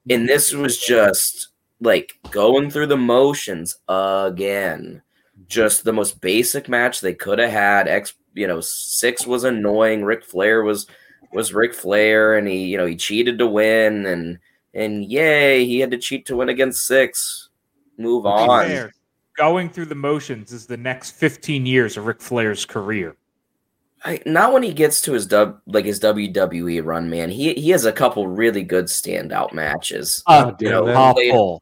[0.10, 1.50] and this was just
[1.82, 5.01] like going through the motions again
[5.47, 7.88] just the most basic match they could have had.
[7.88, 10.03] X, you know, Syxx was annoying.
[10.03, 10.88] Ric Flair was
[11.32, 14.39] was Ric Flair, and he, you know, he cheated to win, and
[14.73, 17.49] and yay, he had to cheat to win against Syxx.
[17.97, 18.67] Move be on.
[18.67, 18.91] fair,
[19.38, 23.15] Going through the motions is the next 15 years of Ric Flair's career.
[24.03, 27.30] I, not when he gets to his dub like his WWE run, man.
[27.30, 30.23] He he has a couple really good standout matches.
[30.27, 31.61] God damn, that- couple.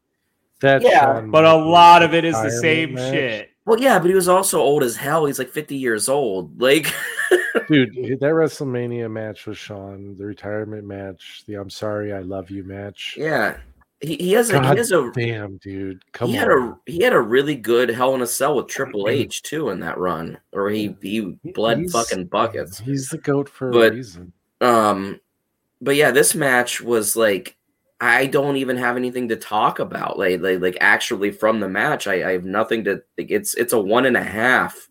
[0.60, 3.50] That Yeah, Shawn But a lot of it is the same match- shit.
[3.64, 5.26] Well, yeah, but he was also old as hell.
[5.26, 6.58] He's like fifty years old.
[6.60, 6.86] Like,
[7.68, 12.64] Dude, that WrestleMania match with Shawn, the retirement match, the I'm sorry, I love you
[12.64, 13.14] match.
[13.18, 13.58] yeah,
[14.00, 16.02] he, he has a God he has a Damn, dude.
[16.12, 16.42] Come he on.
[16.44, 19.68] had a he had a really good Hell in a Cell with Triple H too
[19.68, 22.78] in that run, or he he bled He's- fucking buckets.
[22.78, 24.32] He's the goat for But- a reason.
[24.62, 25.20] Um,
[25.82, 27.57] but yeah, this match was like
[28.00, 30.18] I don't even have anything to talk about.
[30.18, 33.02] Like like, like actually from the match, I, I have nothing to.
[33.16, 34.88] Like, it's it's a one and a half.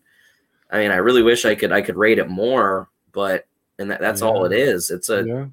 [0.70, 3.46] I mean, I really wish I could I could rate it more, but
[3.78, 4.64] and that, that's all it Yeah.
[4.64, 4.90] is.
[4.90, 5.46] It's a yeah.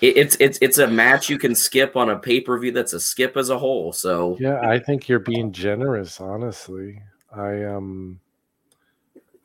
[0.00, 2.72] it, it's it's it's a match you can skip on a pay per view.
[2.72, 3.92] That's a skip as a whole.
[3.92, 7.00] So Yeah, I think you're being generous, honestly.
[7.32, 8.18] I um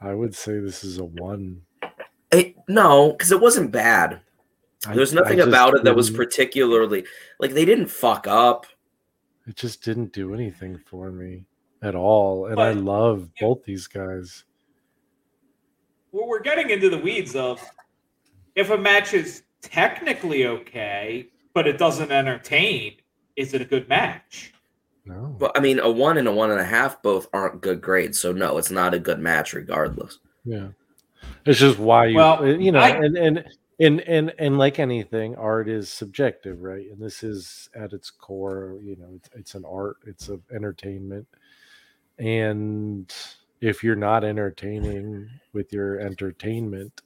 [0.01, 1.61] I would say this is a one.
[2.31, 4.21] It, no, because it wasn't bad.
[4.87, 7.05] I- There's I nothing just about it that was particularly
[7.39, 8.65] like they didn't fuck up.
[9.47, 11.45] it just didn't do anything for me
[11.81, 12.45] at all.
[12.45, 14.43] And I But- love both these guys.
[16.11, 17.61] Well, we're getting into the weeds of
[18.55, 22.97] if a match is technically okay, but it doesn't entertain,
[23.35, 24.53] is it a good match?
[25.05, 25.35] No.
[25.39, 28.19] Well, I mean, a one and a one and a half both aren't good grades,
[28.19, 30.19] so no, it's not a good match regardless.
[30.45, 30.67] Yeah.
[31.45, 33.45] It's just why you Well, you know, I- and and
[33.81, 36.85] and and and like anything, art is subjective, right?
[36.89, 41.27] And this is at its core, you know, it's, it's an art, it's a entertainment.
[42.19, 43.13] And
[43.59, 47.01] if you're not entertaining with your entertainment,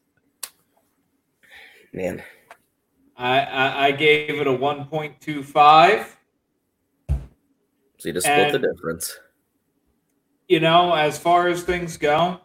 [1.95, 2.21] Man,
[3.15, 6.05] I, I, I gave it a 1.25.
[7.07, 7.17] so
[8.03, 9.17] you just split the difference.
[10.49, 12.41] You know, as far as things go,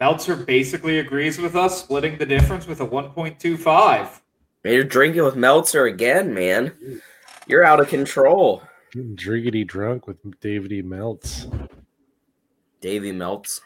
[0.00, 4.20] Meltzer basically agrees with us, splitting the difference with a 1.25.
[4.64, 7.00] Man, you're drinking with Meltzer again, man.
[7.46, 8.62] You're out of control.
[8.92, 10.82] getting driggity drunk with David E.
[10.82, 11.46] Melts.
[12.80, 13.60] Davy melts.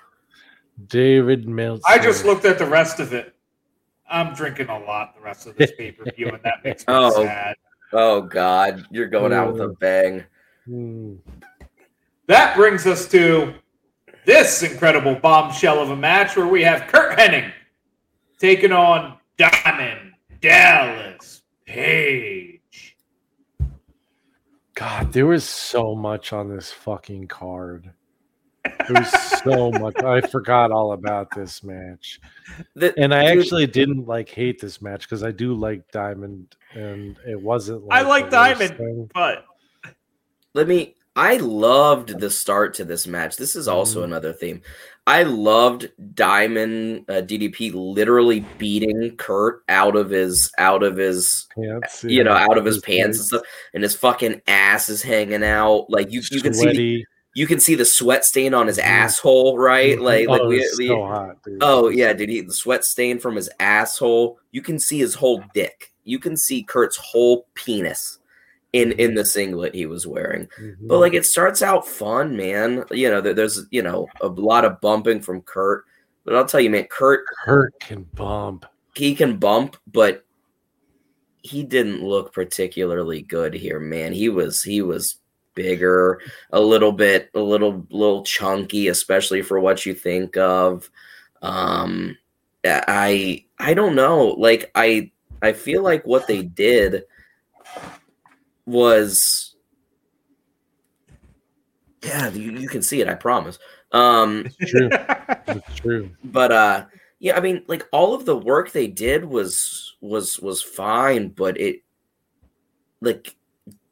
[0.87, 1.81] David Meltz.
[1.87, 3.35] I just looked at the rest of it.
[4.09, 6.95] I'm drinking a lot the rest of this pay per view, and that makes me
[6.95, 7.25] Oh.
[7.25, 7.57] sad.
[7.93, 10.25] Oh God, you're going out with a bang.
[10.65, 11.15] Hmm.
[12.29, 13.55] That brings us to
[14.27, 17.53] this incredible bombshell of a match where we have Curt Hennig
[18.39, 22.97] taking on Diamond Dallas Page.
[24.75, 27.91] God, there was so much on this fucking card.
[28.65, 29.11] There was
[29.45, 29.97] so much.
[30.03, 32.21] I forgot all about this match.
[32.75, 36.57] The- And I dude, actually didn't like hate this match because I do like Diamond
[36.75, 38.79] and it wasn't I like like the worst Diamond.
[38.79, 39.11] thing.
[39.15, 39.45] But
[40.55, 40.95] let me.
[41.21, 43.37] I loved the start to this match.
[43.37, 44.05] This is also Mhm.
[44.05, 44.63] another theme.
[45.07, 52.03] I loved Diamond uh, DDP literally beating Curt out of his out of his Pants,
[52.05, 53.43] you know out of his his pants and stuff,
[53.75, 55.91] and his fucking ass is hanging out.
[55.91, 57.05] Like you you can see the,
[57.35, 58.85] you can see the sweat stain on his Mhm.
[58.85, 59.99] asshole, right?
[59.99, 60.03] Mhm.
[60.03, 61.37] Like like oh, we, it's we so hot.
[61.61, 62.31] Oh yeah, dude.
[62.31, 64.39] He, the sweat stain from his asshole.
[64.53, 65.93] You can see his whole dick.
[66.05, 68.20] You can see Curt's whole penis
[68.73, 70.47] in in the singlet he was wearing.
[70.61, 70.77] Mhm.
[70.89, 72.85] But like, it starts out fun, man.
[72.91, 75.85] You know, there- there's you know a lot of bumping from Curt.
[76.25, 78.67] But I'll tell you, man, Curt Curt can bump.
[78.95, 80.25] he can bump, but
[81.43, 84.13] he didn't look particularly good here, man.
[84.13, 85.17] He was he was
[85.55, 86.21] bigger,
[86.53, 90.91] a little bit, a little little chunky, especially for what you think of.
[91.43, 92.17] Um
[92.65, 94.29] I I don't know.
[94.29, 95.11] Like I
[95.43, 97.05] I feel like what they did
[98.71, 99.55] was
[102.03, 103.59] yeah, you, you can see it, I promise.
[103.93, 104.89] Um It's true.
[105.49, 106.11] it's true.
[106.25, 106.87] but uh
[107.19, 111.61] yeah i mean like all of the work they did was was was fine but
[111.61, 111.83] it
[113.01, 113.35] like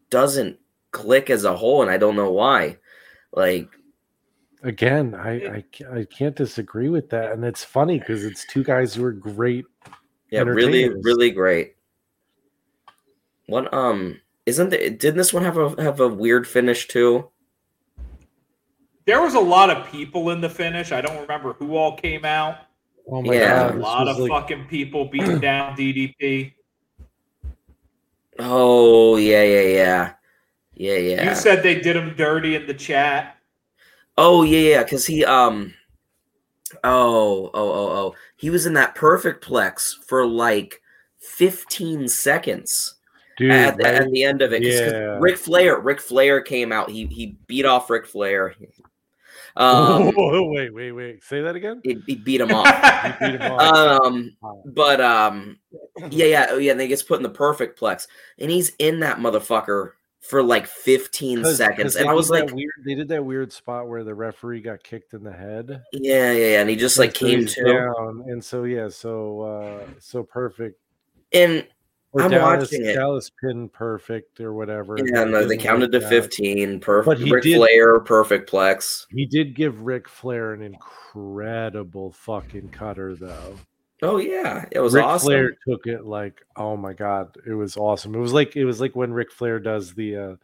[0.08, 0.58] doesn't
[0.92, 2.76] click as a whole and i don't know why
[3.32, 3.68] like
[4.64, 5.64] Again, I, I
[6.00, 9.64] I can't disagree with that, and it's funny because it's two guys who are great.
[10.32, 11.76] yeah really really great
[13.46, 14.98] what um isn't it?
[14.98, 17.28] didn't this one have a have a weird finish too
[19.06, 20.92] There was a lot of people in the finish.
[20.92, 22.56] I don't remember who all came out.
[23.10, 23.68] Oh my Yeah.
[23.68, 26.52] god, a lot of like- fucking people beating down DDP.
[28.38, 30.12] oh yeah yeah yeah
[30.74, 33.36] yeah yeah You said they did him dirty in the chat.
[34.16, 35.74] Oh yeah, yeah, because he um
[36.84, 40.82] oh oh oh oh he was in that perfect plex for like
[41.20, 42.94] 15 seconds
[43.38, 43.50] dude.
[43.50, 44.62] at, the, at the end of it.
[44.62, 45.16] 'cause- 'cause Yeah.
[45.20, 46.90] Ric Flair, Ric Flair came out.
[46.90, 48.54] He he beat off Ric Flair.
[49.56, 51.24] Um, Whoa, wait, wait, wait.
[51.24, 51.80] Say that again.
[51.82, 52.66] he, he beat him off.
[53.20, 54.02] Beat him off.
[54.04, 54.36] Um,
[54.66, 55.58] but um,
[56.10, 56.72] yeah, yeah, oh yeah.
[56.72, 58.06] And he gets put in the perfect plex,
[58.38, 62.52] and he's in that motherfucker for like 15 'Cause- seconds, 'cause and I was like,
[62.52, 62.70] weird.
[62.84, 65.82] They did that weird spot where the referee got kicked in the head.
[65.92, 69.40] yeah, yeah, yeah, and he just like And came to, down, and so yeah, so
[69.42, 70.78] uh so perfect.
[71.32, 71.66] and
[72.18, 72.94] Or I'm Dallas, watching it.
[72.94, 74.96] Dallas pin perfect or whatever.
[74.98, 76.08] Yeah, no, they counted to out.
[76.10, 76.80] 15.
[76.80, 77.06] Perfect.
[77.06, 79.06] But he Ric did- Flair, perfect plex.
[79.10, 83.56] He did give Ric Flair an incredible fucking cutter though.
[84.02, 85.26] Oh yeah, it was Ric awesome.
[85.26, 88.14] Flair took it like, oh my god, it was awesome.
[88.14, 90.36] It was like it was like when Ric Flair does the uh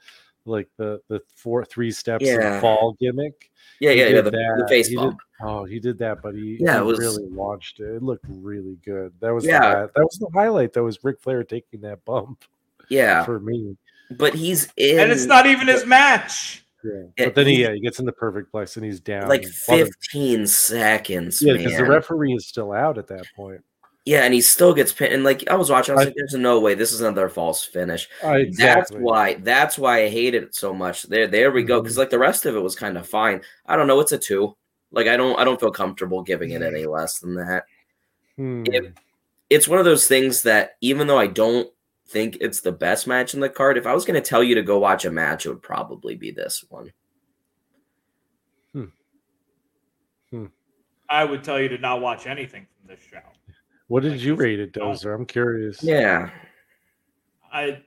[0.47, 2.61] like the the four three steps Yeah.
[2.61, 3.51] fall gimmick.
[3.81, 4.09] yeah, yeah, yeah.
[4.11, 4.67] did The, the that.
[4.69, 7.81] face He did- Oh, he did that, but he, Yeah, he it was- really launched
[7.81, 7.97] it.
[7.97, 9.13] It looked really good.
[9.21, 9.59] That was Yeah.
[9.87, 10.73] the, that was the highlight.
[10.75, 12.45] That was Ric Flair taking that bump
[12.89, 13.77] Yeah, for me.
[14.11, 16.65] but he's in and it's not even his match.
[16.85, 16.91] Yeah.
[17.19, 19.47] Yeah, but then he, yeah, he gets in the perfect plex and he's down like
[19.47, 21.41] 15 seconds.
[21.43, 23.63] Yeah, because the referee is still out at that point.
[24.05, 25.13] Yeah, and he still gets pinned.
[25.15, 27.29] And like I was watching, I was I- like, "There's no way this is another
[27.29, 28.97] false finish." Uh, exactly.
[28.99, 29.35] That's why.
[29.35, 31.05] That's why I hated it so much.
[31.05, 31.77] There, there we go.
[31.79, 31.85] Mm-hmm.
[31.85, 33.41] Because like the rest of it was kind of fine.
[33.67, 34.01] I don't know.
[34.01, 34.57] It's a two.
[34.93, 35.39] Like I don't.
[35.39, 37.65] I don't feel comfortable giving it any less than that.
[38.37, 38.65] Hmm.
[38.67, 38.93] If-
[39.51, 41.71] it's one of those things that even though I don't
[42.09, 44.55] think it's the best match in the card, if I was going to tell you
[44.55, 46.93] to go watch a match, it would probably be this one.
[48.73, 48.85] Hmm.
[50.31, 50.47] Hmm.
[51.09, 53.21] I would tell you to not watch anything from this show.
[53.89, 54.73] What did like you rate it.
[54.73, 55.15] Dozer?
[55.15, 55.83] I'm curious.
[55.83, 56.31] Yeah.
[57.53, 57.83] I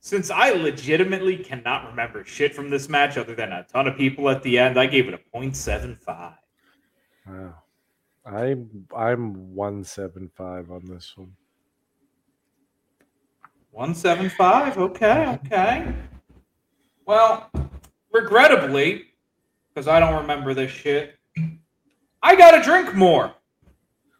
[0.00, 4.28] since I legitimately cannot remember shit from this match other than a ton of people
[4.28, 6.34] at the end, I gave it a 0.75.
[7.26, 7.54] Wow.
[8.24, 11.32] I'm I'm one seven five on this one.
[13.72, 14.78] 175.
[14.78, 15.94] Okay, okay.
[17.06, 17.50] Well,
[18.12, 19.06] regrettably,
[19.68, 21.14] because I don't remember this shit,
[22.22, 23.34] I gotta drink more.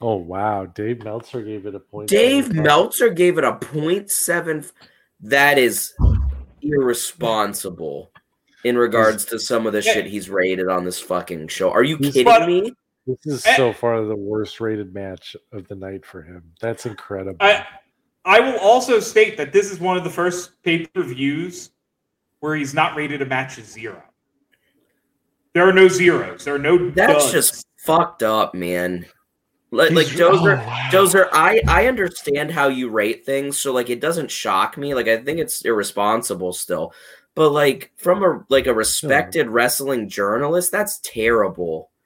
[0.02, 2.08] Oh wow, Dave Meltzer gave it a point.
[2.08, 2.64] Dave 75.
[2.64, 4.64] Meltzer gave it a seven.
[5.20, 5.94] That is
[6.60, 8.10] irresponsible
[8.64, 9.92] in regards to some of the Yeah.
[9.92, 11.70] shit he's rated on this fucking show.
[11.70, 12.72] Are you He's- kidding But- me?
[13.06, 16.52] This is so far the worst rated match of the night for him.
[16.60, 17.36] That's incredible.
[17.40, 17.66] I
[18.24, 21.70] I will also state that this is one of the first pay-per-views
[22.38, 24.00] where he's not rated a match as zero.
[25.54, 26.44] There are no zeros.
[26.44, 27.32] There are no That's duds.
[27.32, 29.06] just fucked up, man.
[29.74, 30.88] Like, like Dozer, oh, wow.
[30.92, 34.94] Dozer, I I understand how you rate things, so like it doesn't shock me.
[34.94, 36.92] Like I think it's irresponsible still,
[37.34, 41.88] but like from a like a respected wrestling journalist, that's terrible.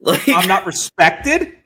[0.00, 1.56] Like I'm not respected.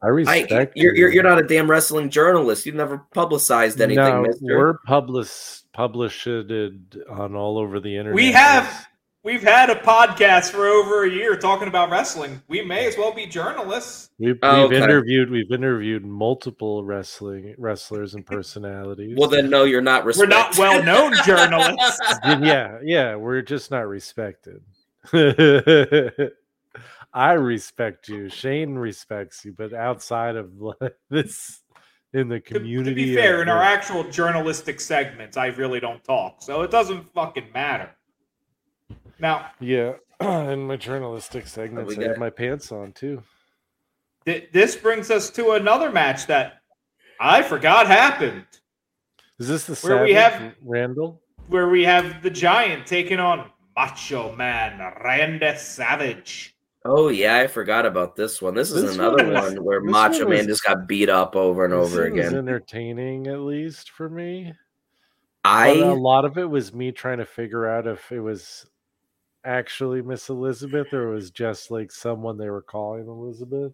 [0.00, 0.76] I I, respect.
[0.76, 1.14] you're, you're you.
[1.14, 2.64] you're not a damn wrestling journalist.
[2.64, 4.56] You've never publicized anything, no, Mister.
[4.56, 8.14] We're published published on all over the internet.
[8.14, 8.86] We have
[9.22, 12.42] we've had a podcast for over a year talking about wrestling.
[12.48, 14.10] We may as well be journalists.
[14.18, 14.84] We've, Oh, we've okay.
[14.84, 19.16] interviewed we've interviewed multiple wrestling wrestlers and personalities.
[19.18, 20.04] Well, then no, you're not.
[20.04, 22.00] We're not well-known journalists.
[22.24, 24.62] Yeah, yeah, we're just not respected.
[27.12, 28.28] I respect you.
[28.28, 30.52] Shane respects you, but outside of
[31.10, 31.62] this,
[32.12, 35.80] in the To, to community, be fair, of in our actual journalistic segments, I really
[35.80, 37.90] don't talk, so it doesn't fucking matter.
[39.20, 42.08] Now, yeah, in my journalistic segments, I got?
[42.10, 43.22] have my pants on too.
[44.24, 46.62] th- this brings us to another match that
[47.20, 48.44] I forgot happened,
[49.38, 51.20] Is this the Where we have- Randall?
[51.48, 56.54] where we have the Giant taking on Macho Man Randy Savage.
[56.84, 58.54] Oh yeah, I forgot about this one.
[58.54, 61.34] This is This another one one, where Macho one Man was- just got beat up
[61.36, 62.38] over and This over one was again.
[62.38, 64.54] entertaining, at least for me.
[65.44, 68.64] I But a lot of it was me trying to figure out if it was
[69.44, 73.72] actually Miss Elizabeth or it was just like someone they were calling Elizabeth.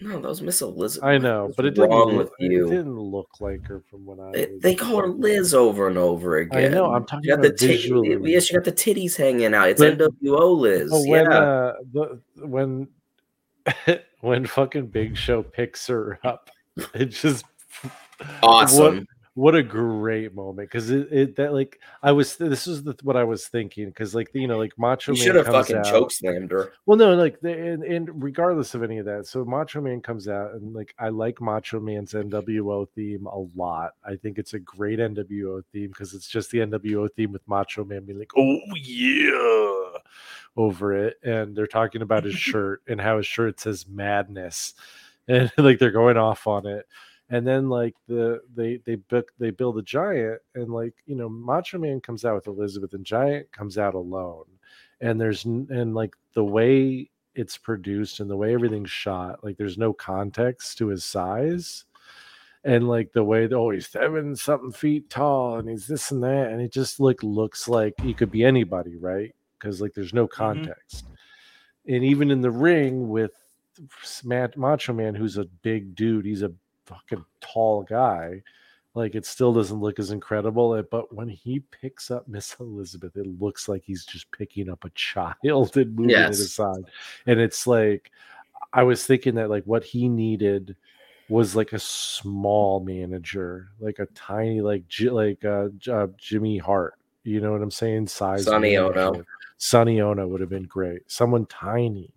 [0.00, 1.06] no, that was Miss Elizabeth.
[1.08, 2.66] I know, What's but it didn't look, you.
[2.66, 4.32] It didn't look like her from when I.
[4.32, 6.64] They, they call her Liz over and over again.
[6.64, 8.32] I know, I'm talking She the about tit- visually.
[8.32, 9.68] Yes, you got the titties hanging out.
[9.68, 10.90] It's But- NWO Liz.
[10.90, 11.38] When yeah.
[11.38, 12.88] uh, the when
[14.20, 16.50] when fucking Big Show picks her up,
[16.94, 17.44] it just
[18.42, 19.06] awesome.
[19.34, 23.16] What, a great moment because it, it that like I was this is the, what
[23.16, 25.84] I was thinking because like you know like Macho You Man should have fucking out,
[25.84, 26.72] choke slammed her.
[26.86, 30.28] Well, no, like, the, and, and regardless of any of that, so Macho Man comes
[30.28, 33.94] out, and like, I like Macho Man's NWO theme a lot.
[34.04, 37.84] I think it's a great NWO theme because it's just the NWO theme with Macho
[37.84, 39.98] Man being like, "Oh yeah,"
[40.56, 44.74] over it, and they're talking about his shirt and how his shirt says "Madness,"
[45.28, 46.86] and like they're going off on it.
[47.34, 51.28] And then like the they they book they build a giant and like you know
[51.28, 54.44] Macho Man comes out with Elizabeth and Giant comes out alone
[55.00, 59.76] and there's and like the way it's produced and the way everything's shot like there's
[59.76, 61.86] no context to his size
[62.62, 66.52] and like the way oh he's seven something feet tall and he's this and that
[66.52, 69.34] and it just like looks like he could be anybody right?
[69.58, 70.36] Because like there's no mm-hmm.
[70.36, 71.06] context
[71.88, 73.32] and even in the ring with
[74.22, 76.52] Matt Macho Man who's a big dude he's a
[76.86, 78.42] fucking tall guy
[78.94, 83.16] like it still doesn't look as incredible uh, but when he picks up miss elizabeth
[83.16, 85.34] it looks like he's just picking up a child
[85.76, 86.38] and moving Yes.
[86.40, 86.84] it aside
[87.26, 88.10] and it's like
[88.72, 90.76] i was thinking that like what he needed
[91.28, 97.40] was like a small manager like a tiny like like uh, uh jimmy hart you
[97.40, 98.94] know what i'm saying size Sonny Onoo.
[98.94, 99.26] manager.
[99.56, 102.10] sonny onoo would have been great someone tiny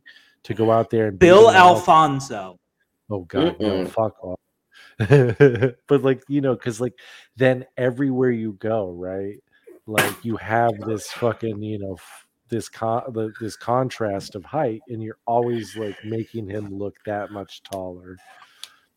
[0.44, 1.76] to go out there and Bill them all.
[1.76, 2.60] Alfonso.
[3.10, 4.40] Oh god, no, fuck off.
[5.88, 6.94] but like you know, because like
[7.36, 9.38] then everywhere you go, right?
[9.86, 14.82] Like you have this fucking you know f- this con the, this contrast of height,
[14.88, 18.18] and you're always like making him look that much taller.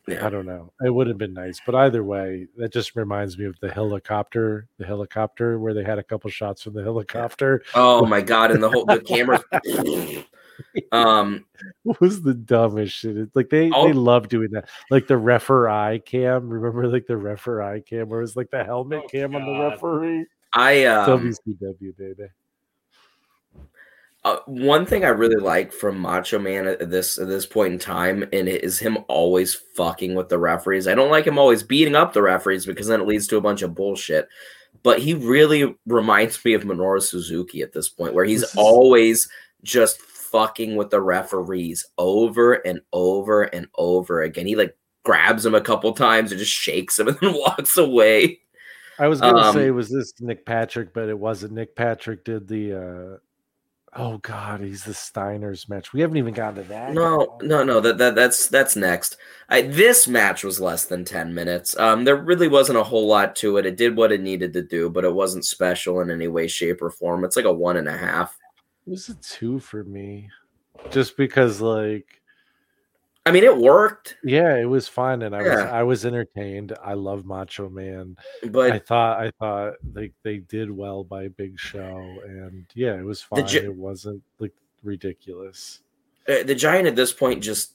[0.09, 0.26] Yeah.
[0.26, 0.72] I don't know.
[0.82, 4.66] It would have been nice, but either way, that just reminds me of the helicopter,
[4.78, 7.62] the helicopter where they had a couple shots from the helicopter.
[7.74, 8.51] Oh my god!
[8.53, 9.42] And the whole the camera.
[10.92, 11.44] um.
[12.00, 13.16] was the dumbest shit.
[13.16, 13.86] It's like they Oh.
[13.86, 14.68] they love doing that.
[14.90, 16.48] Like the referee cam.
[16.48, 19.68] Remember like the referee cam where it was like the helmet Oh, cam on the
[19.70, 20.26] referee?
[20.52, 21.30] I um.
[21.30, 22.28] WCW baby.
[24.22, 27.78] Uh, one thing I really like from Macho Man at this at this point in
[27.78, 30.86] time, and it is him always fucking with the referees.
[30.86, 33.40] I don't like him always beating up the referees because then it leads to a
[33.40, 34.28] bunch of bullshit.
[34.82, 39.26] But he really reminds me of Minoru Suzuki at this point, where he's always
[39.62, 40.00] just
[40.31, 44.47] fucking with the referees over and over and over again.
[44.47, 48.41] He like grabs him a couple times and just shakes him and then walks away.
[48.99, 51.55] I was gonna Um, say was this Nick Patrick, but it wasn't.
[51.55, 53.16] Nick Patrick did the uh
[53.97, 55.93] oh god, he's the Steiners match.
[55.93, 56.93] We haven't even gotten to that.
[56.93, 57.49] No, yet.
[57.49, 57.81] no, no.
[57.81, 59.17] That, that that's that's next.
[59.49, 61.76] I, this match was less than ten minutes.
[61.79, 63.64] Um, there really wasn't a whole lot to it.
[63.67, 66.83] It did what it needed to do, but it wasn't special in any way, shape,
[66.83, 67.25] or form.
[67.25, 68.37] It's like a one and a half.
[68.86, 70.28] It was a two for me.
[70.90, 72.07] Just because like
[73.26, 76.72] I mean, it worked, yeah, it was fun and I was I was entertained.
[76.82, 78.16] I love Macho Man.
[78.50, 83.04] but I thought I thought they they did well by Big Show, and yeah, it
[83.04, 83.46] was fine.
[83.46, 85.80] gi- it wasn't like ridiculous.
[86.28, 87.74] uh, the giant at this point just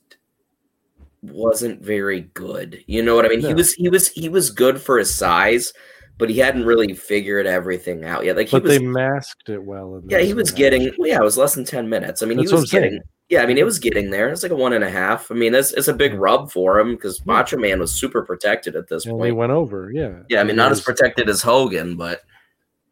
[1.21, 2.83] wasn't very good.
[2.87, 3.41] You know what I mean?
[3.41, 5.73] He was he was he was good for his size,
[6.17, 8.35] but he hadn't really figured everything out yet.
[8.37, 9.95] Like he But was, they masked it well.
[9.97, 10.57] In yeah, he was match.
[10.57, 10.91] getting.
[10.97, 12.21] Well, yeah, it was less than ten minutes.
[12.23, 12.83] I mean, That's he was I'm saying.
[12.83, 12.99] getting.
[13.29, 14.29] Yeah, I mean, it was getting there.
[14.29, 15.31] It's like a one and a half.
[15.31, 17.33] I mean, that's it's a big rub for him because Yeah.
[17.33, 19.35] Macho Man was super protected at this and they point.
[19.37, 19.91] went over.
[19.91, 22.21] Yeah, Yeah, I mean, not it as protected as Hogan, but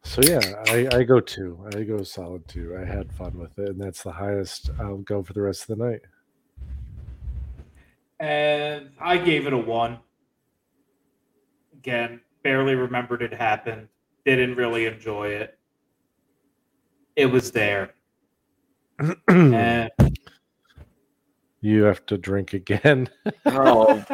[0.02, 1.64] So yeah, I, I go two.
[1.74, 2.76] I go solid two.
[2.76, 5.78] I had fun with it, and that's the highest I'll go for the rest of
[5.78, 6.00] the night.
[8.20, 9.98] And I gave it a one.
[11.74, 13.88] Again, barely remembered it happened.
[14.24, 15.58] Didn't really enjoy it.
[17.16, 17.94] It was there.
[19.28, 19.90] and
[21.60, 23.08] you have to drink again.
[23.46, 24.04] Oh,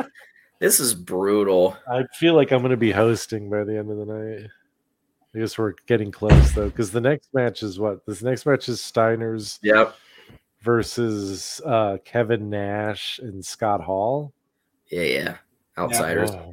[0.61, 1.77] this is brutal.
[1.91, 4.51] I feel like I'm going to be hosting by the end of the night.
[5.35, 8.05] I guess we're getting close though, because the next match is what?
[8.07, 9.95] This next match is Steiner's Yep.
[10.63, 14.33] versus uh, Kevin Nash and Scott Hall.
[14.91, 15.37] Yeah, yeah.
[15.79, 16.31] Outsiders.
[16.33, 16.53] Oh,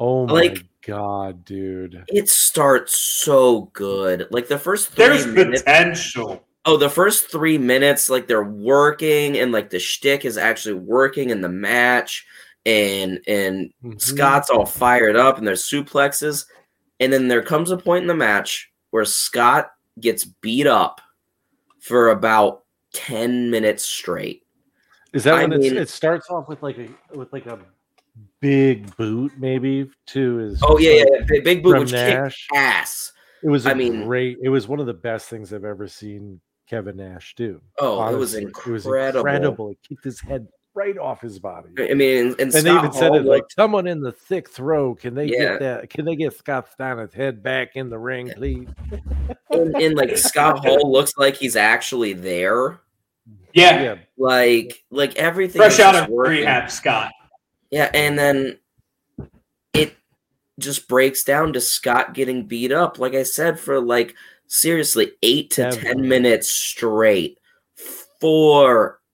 [0.00, 2.02] oh my Like- god, dude!
[2.08, 4.26] It starts so good.
[4.30, 5.62] Like the first three there's minutes.
[5.62, 6.44] potential.
[6.64, 11.30] Oh, the first three minutes, like they're working, and like the shtick is actually working
[11.30, 12.26] in the match,
[12.66, 14.00] and and Mhm.
[14.00, 16.46] Scott's all fired up, and there's suplexes,
[17.00, 19.70] and then there comes a point in the match where Scott
[20.00, 21.00] gets beat up
[21.80, 24.42] for about ten minutes straight.
[25.14, 27.58] Is that I when mean- it starts off with like a with like a
[28.40, 30.40] big boot maybe too?
[30.40, 31.24] Is Oh yeah, yeah, yeah.
[31.26, 33.12] Big, big boot, from which kicked ass.
[33.42, 34.38] It was I mean- great.
[34.42, 37.60] It was one of the best things I've ever seen Kevin Nash do.
[37.78, 38.42] Oh, it was honestly.
[38.42, 39.20] incredible.
[39.20, 39.70] incredible.
[39.70, 41.70] It kicked his head right off his body.
[41.78, 44.48] I mean, and, and they Scott even said Hall it like someone in the thick
[44.48, 44.94] throw.
[44.94, 45.38] Can they Yeah.
[45.38, 45.90] get that?
[45.90, 48.68] Can they get Scott Steiner's head back in the ring, please?
[49.50, 52.80] and, and like Scott Hall looks like he's actually there.
[53.54, 53.82] Yeah.
[53.82, 55.60] Yeah, Like, like everything.
[55.60, 56.40] Fresh out of working.
[56.40, 57.12] rehab, Scott.
[57.70, 58.58] Yeah, and then
[59.74, 59.94] it
[60.58, 62.98] just breaks down to Scott getting beat up.
[62.98, 64.14] Like I said, for like
[64.46, 65.76] seriously eight to Ever.
[65.76, 67.38] ten minutes straight,
[68.20, 69.08] forever,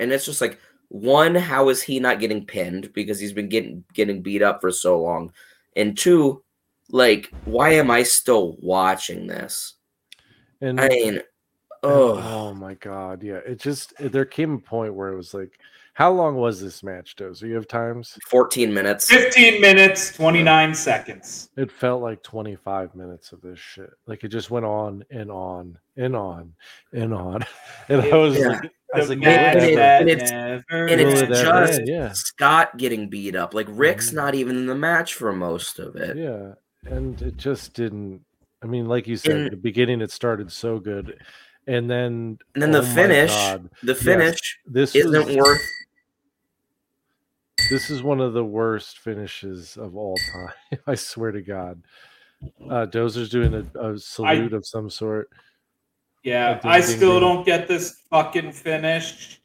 [0.00, 0.58] and it's just like
[0.88, 4.70] one, how is he not getting pinned because he's been getting getting beat up for
[4.70, 5.32] so long,
[5.74, 6.42] and two,
[6.90, 9.74] like why am I still watching this?
[10.60, 11.20] and I mean,
[11.82, 13.40] oh, oh my god, yeah.
[13.46, 15.58] It just there came a point where it was like,
[15.96, 17.48] how long was this match, Dozer?
[17.48, 18.18] You have times?
[18.28, 19.08] 14 minutes.
[19.10, 21.48] 15 minutes, 29 seconds.
[21.56, 23.88] It felt like 25 minutes of this shit.
[24.06, 26.52] Like it just went on and on and on
[26.92, 27.46] and on.
[27.88, 28.48] And I was Yeah.
[28.48, 31.88] like, I was like, match it and it's- and it's will just end?
[31.88, 32.12] yeah.
[32.12, 33.54] Scott getting beat up.
[33.54, 34.14] Like Rick's Mhm.
[34.16, 36.18] not even in the match for most of it.
[36.18, 36.52] Yeah,
[36.84, 38.20] and it just didn't.
[38.62, 41.18] I mean, like you said, And- the beginning it started so good,
[41.66, 45.62] and then And then the oh my finish, God, the finish this isn't was, worth.
[47.70, 50.78] This is one of the worst finishes of all time.
[50.86, 51.82] I swear to God.
[52.70, 55.30] Uh, Dozer's doing a, a salute of some sort.
[56.22, 57.20] Yeah, I still ding.
[57.20, 59.40] don't get this fucking finish.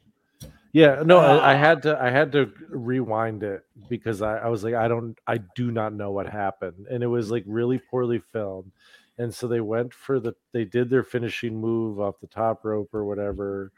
[0.72, 1.58] Yeah, no, I, I Ah.
[1.58, 5.38] had to I had to rewind it because I, I was like, I don't I
[5.54, 6.86] do not know what happened.
[6.90, 8.72] And it was like really poorly filmed.
[9.18, 12.90] And so they went for the they did their finishing move off the top rope
[12.94, 13.70] or whatever.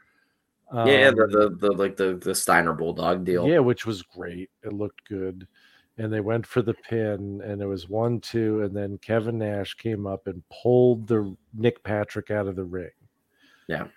[0.73, 3.47] Yeah, the, Um, the the like the the Steiner Bulldog deal.
[3.47, 4.49] Yeah, which was great.
[4.63, 5.47] It looked good.
[5.97, 9.75] And they went for the pin, and it was one, two, and then Kevin Nash
[9.75, 12.89] came up and pulled the Nick Patrick out of the ring.
[13.69, 13.87] Yeah.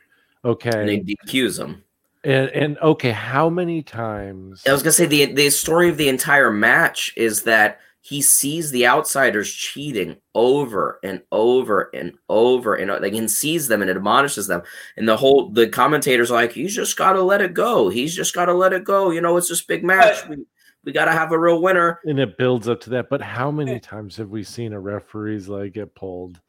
[0.44, 0.70] Okay.
[0.70, 1.82] And they DQs him.
[2.24, 6.08] And and okay, how many times I was gonna say the the story of the
[6.08, 12.90] entire match is that he sees the outsiders cheating over and over and over and
[12.90, 14.62] o- like and sees them and admonishes them
[14.96, 18.14] and the whole the commentators are like he's just got to let it go he's
[18.14, 20.36] just got to let it go you know it's this big match we,
[20.84, 23.10] we got to have a real winner and it builds up to that.
[23.10, 26.40] But how many times have we seen a referee's like get pulled?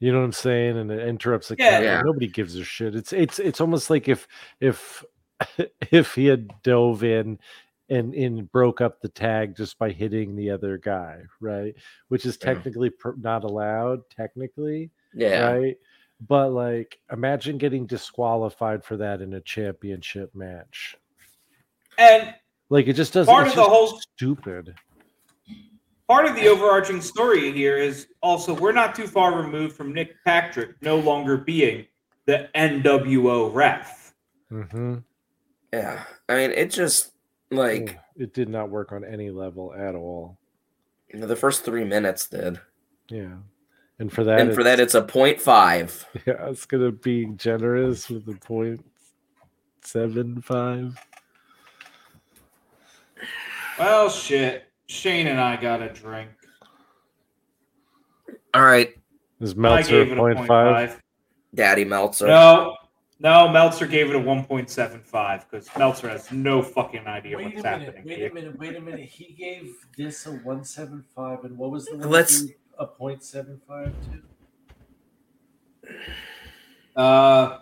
[0.00, 0.78] You know what I'm saying?
[0.78, 1.70] And it interrupts the Yeah.
[1.72, 1.84] count.
[1.84, 2.02] Yeah.
[2.04, 2.96] Nobody gives a shit.
[2.96, 4.26] It's it's it's almost like if
[4.60, 5.04] if
[5.92, 7.38] if he had dove in
[7.90, 11.74] and and broke up the tag just by hitting the other guy, right?
[12.08, 12.54] Which is Yeah.
[12.54, 15.76] technically pr- not allowed, technically, yeah right?
[16.26, 20.96] But like, imagine getting disqualified for that in a championship match.
[21.96, 22.34] And
[22.70, 23.32] Like, it just doesn't.
[23.32, 24.74] Part it's of the whole- stupid.
[26.08, 30.14] part of the overarching story here is also we're not too far removed from Nick
[30.24, 31.86] Patrick no longer being
[32.26, 34.14] the NWO ref.
[34.50, 34.96] hmm
[35.72, 37.12] yeah i mean it just
[37.50, 40.38] like it did not work on any level at all.
[41.12, 42.60] you know, the first three minutes did
[43.08, 43.36] Yeah,
[43.98, 48.08] and for that, and for that it's a point five yeah, it's gonna be generous
[48.10, 48.84] with the point
[49.82, 50.98] seven five.
[53.78, 54.64] Well, shit.
[54.86, 56.30] Shane and I got a drink.
[58.54, 58.94] all right
[59.40, 60.90] Is I Meltzer gave it point point five?
[60.92, 61.02] five.
[61.54, 62.74] daddy meltzer No,
[63.20, 67.70] no, Meltzer gave it a 1.75 because Meltzer has no fucking idea Wait what's a
[67.70, 68.30] minute, happening wait here.
[68.30, 69.00] a minute, wait a minute.
[69.08, 72.08] He gave this a 175, and what was the one?
[72.10, 72.44] Let's-
[72.80, 73.92] a point seven five
[75.84, 77.00] to?
[77.00, 77.58] Uh,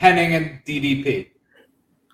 [0.00, 1.28] Hennig and DDP.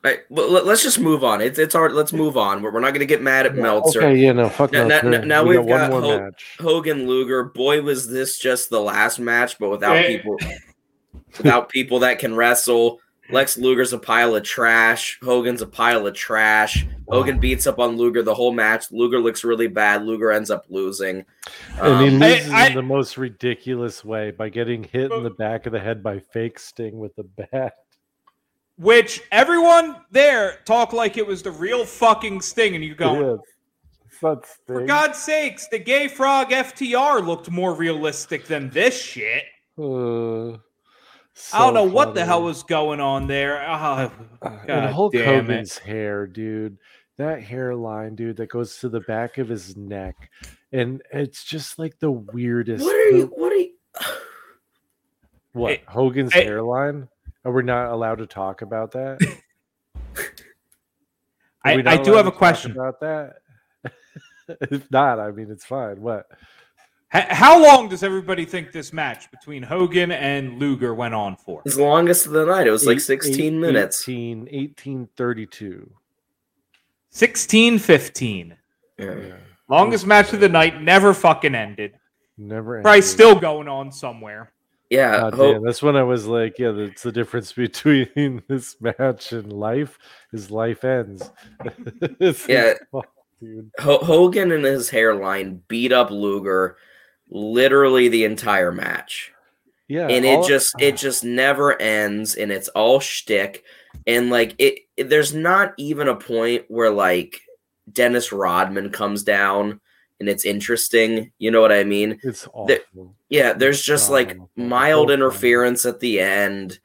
[0.04, 1.40] All right, well, let- let's just move on.
[1.40, 1.92] It's it's hard.
[1.92, 2.62] Let's move on.
[2.62, 4.00] We're, we're not going to get mad at Meltzer.
[4.02, 4.88] Okay, yeah, no, fuck Now- no.
[4.88, 5.24] now- sure.
[5.24, 6.56] now we we've got got one more Ho- match.
[6.60, 7.44] Hogan Luger.
[7.44, 10.16] Boy, was this just the last match, but without Hey.
[10.18, 10.36] people,
[11.36, 13.00] without people that can wrestle.
[13.30, 15.18] Lex Luger's a pile of trash.
[15.22, 16.86] Hogan's a pile of trash.
[17.08, 18.90] Hogan beats up on Luger the whole match.
[18.90, 20.02] Luger looks really bad.
[20.04, 21.26] Luger ends up losing.
[21.78, 25.30] And he Um, loses I- in the most ridiculous way by getting hit in the
[25.30, 27.74] back of the head by fake Sting with a bat.
[28.78, 33.36] Which everyone there talked like it was the real fucking Sting, and you go, Yeah.
[34.66, 39.44] For God's sakes, the Gay Frog FTR looked more realistic than this shit.
[39.78, 40.56] Uh,
[41.52, 43.62] I don't so know what the hell was going on there.
[43.62, 44.10] Uh,
[44.42, 45.46] God and Hulk damn it.
[45.46, 46.78] Hogan's hair, dude.
[47.16, 50.30] That hairline, dude, that goes to the back of his neck,
[50.72, 52.84] and it's just like the weirdest.
[52.84, 53.26] what are you?
[53.34, 53.72] What are you?
[55.52, 56.44] What Hey, Hogan's hey.
[56.44, 57.08] hairline?
[57.44, 59.18] Are we not allowed to talk about that?
[61.64, 62.72] I, I do have a question.
[62.72, 63.36] about that.
[64.48, 66.00] if not, I mean, it's fine.
[66.00, 66.26] What?
[67.14, 71.62] H- how long does everybody think this match between Hogan and Luger went on for?
[71.64, 72.66] It's the longest of the night.
[72.66, 74.02] It was like 16 eight- minutes.
[74.08, 75.90] 18, 1832.
[77.10, 78.56] 16 15.
[78.98, 79.14] Yeah.
[79.14, 79.34] Yeah.
[79.68, 81.94] Longest match of the night, never fucking ended.
[82.36, 82.80] Never.
[82.82, 84.52] Probably still going on somewhere.
[84.90, 88.76] Yeah, God Ho- damn, that's when I was like, yeah, that's the difference between this
[88.80, 89.98] match and life
[90.32, 91.30] is life ends.
[92.20, 92.72] It's like, Yeah.
[92.90, 93.08] fuck,
[93.40, 93.70] dude.
[93.80, 96.76] Ho- Hogan and his hairline beat up Luger
[97.30, 99.32] literally the entire match.
[99.88, 100.08] Yeah.
[100.08, 103.64] and it all- just it just never ends and it's all shtick
[104.06, 107.40] and like it, it- there's not even a point where like
[107.90, 109.80] Dennis Rodman comes down
[110.20, 112.66] and it's interesting you know what I mean it's awful.
[112.66, 112.80] there-
[113.30, 116.78] yeah there's just like mild interference at the end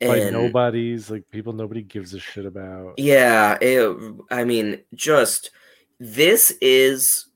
[0.00, 2.94] and nobody's like people nobody gives a shit about.
[2.98, 3.94] yeah it,
[4.30, 5.50] I mean just
[6.00, 7.26] this is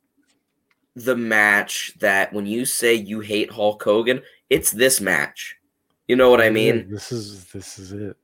[0.94, 4.20] the match that when you say you hate Hulk Hogan
[4.50, 5.56] it's this match
[6.06, 8.16] you know what I Yeah, mean this is this is it.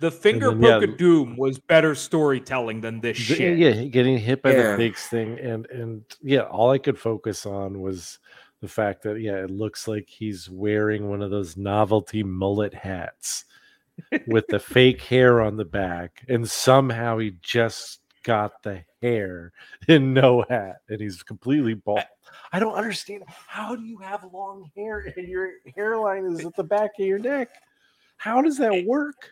[0.00, 3.56] The finger then, yeah, of doom was better storytelling than this The- shit.
[3.58, 4.72] Yeah, getting hit by Yeah.
[4.72, 8.18] the fake Sting, and and yeah, all I could focus on was
[8.60, 13.44] the fact that yeah, it looks like he's wearing one of those novelty mullet hats
[14.26, 19.52] with the fake hair on the back, and somehow he just got the hair
[19.88, 22.02] and no hat, and he's completely bald.
[22.52, 23.24] I don't understand.
[23.26, 27.18] How do you have long hair and your hairline is at the back of your
[27.18, 27.48] neck?
[28.16, 29.30] How does that work?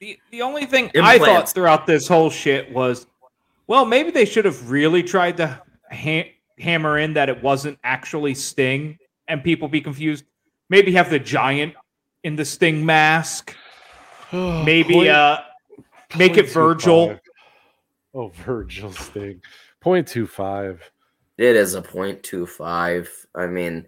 [0.00, 3.06] The, the only thing I thought throughout this whole shit was,
[3.66, 8.34] well, maybe they should have really tried to ha- hammer in that it wasn't actually
[8.34, 10.24] Sting and people be confused.
[10.68, 11.74] Maybe have the giant
[12.22, 13.54] in the Sting mask.
[14.32, 15.40] Maybe Point- uh,
[16.16, 17.18] make it Virgil.
[18.18, 19.40] Oh, Virgil's thing.
[19.84, 20.80] 0.25.
[21.38, 23.08] It is a point two five.
[23.32, 23.86] I mean,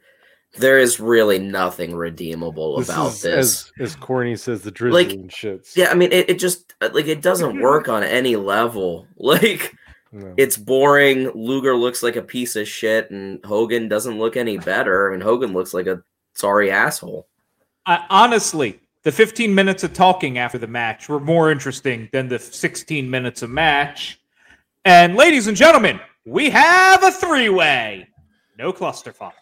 [0.59, 3.35] there is really nothing redeemable about is, this.
[3.37, 5.77] As, as Corny says, the drizzling Like, shits.
[5.77, 9.07] Yeah, I mean, it, it just like it doesn't work on any level.
[9.17, 9.75] Like
[10.13, 10.33] No.
[10.37, 11.31] it's boring.
[11.35, 15.09] Luger looks like a piece of shit, and Hogan doesn't look any better.
[15.09, 16.03] I mean, Hogan looks like a
[16.35, 17.27] sorry asshole.
[17.87, 22.39] I, honestly, the 15 minutes of talking after the match were more interesting than the
[22.39, 24.20] 16 minutes of match.
[24.85, 28.09] And ladies and gentlemen, we have a three way.
[28.59, 29.33] No clusterfuck.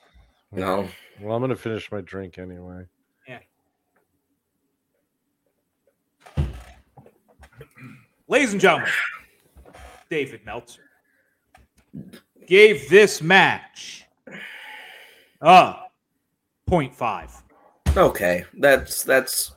[0.52, 0.88] No,
[1.20, 2.84] Well, I'm going to finish my drink anyway.
[3.26, 3.40] Yeah.
[8.28, 8.90] Ladies and gentlemen,
[10.10, 10.82] David Meltzer
[12.46, 14.04] gave this match
[15.40, 15.74] uh
[16.68, 17.30] 0.5.
[17.96, 19.52] okay, that's that's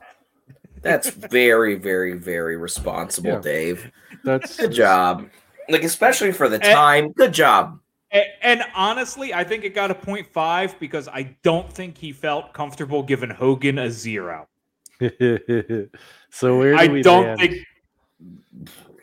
[0.80, 3.40] that's very, very, very responsible, Yeah.
[3.40, 3.92] Dave.
[4.24, 5.28] That's Good job.
[5.68, 6.72] Like especially for the Eh.
[6.74, 7.12] time.
[7.12, 7.78] Good job.
[8.12, 12.52] A- And honestly, I think it got a 0.5 because I don't think he felt
[12.52, 14.48] comfortable giving Hogan a zero.
[15.00, 17.40] so where do I we don't land?
[17.40, 17.66] think.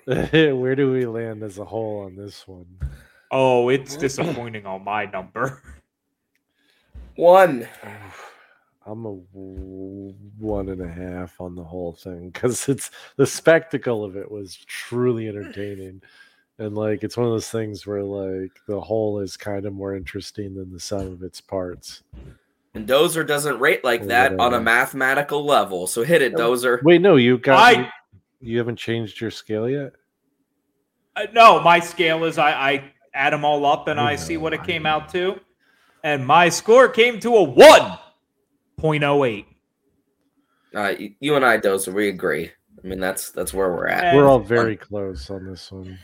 [0.60, 2.66] where do we land as a whole on this one?
[3.32, 5.62] Oh, it's disappointing on my number.
[7.16, 7.68] One.
[8.86, 14.16] I'm a one and a half on the whole thing because it's the spectacle of
[14.16, 16.02] it was truly entertaining,
[16.60, 19.96] and like it's one of those things where like the whole is kind of more
[19.96, 22.04] interesting than the sum of its parts.
[22.76, 25.88] And Dozer doesn't rate like that on a mathematical level.
[25.88, 26.84] So hit it, Dozer.
[26.84, 27.88] Wait, no, you got I- you,
[28.52, 29.94] you haven't changed your scale yet.
[31.16, 34.38] Uh, no, my scale is I, I add them all up and I I see
[34.38, 35.40] what it came out to.
[36.04, 39.46] and my score came to a 1.08.
[40.74, 42.52] Uh, y- you and I, Dozer, we agree.
[42.84, 44.04] I mean, that's that's where we're at.
[44.06, 45.98] And- We're all very close on this one.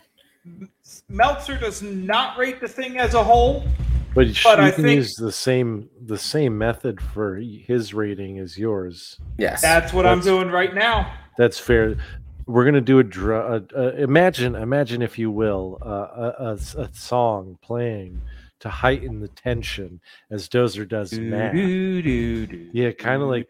[1.09, 3.65] Meltzer does not rate the thing as a whole.
[4.13, 8.57] But, but you can think, use the same the same method for his rating as
[8.57, 9.19] yours.
[9.37, 11.13] Yes, that's what that's, I'm doing right now.
[11.37, 11.97] That's fair.
[12.45, 13.59] We're gonna do a draw.
[13.75, 18.21] Uh, imagine, imagine if you will, uh, a, a, a, song playing
[18.59, 19.99] to heighten the tension
[20.31, 21.53] as Dozer does math.
[21.53, 23.47] Yeah, kind of like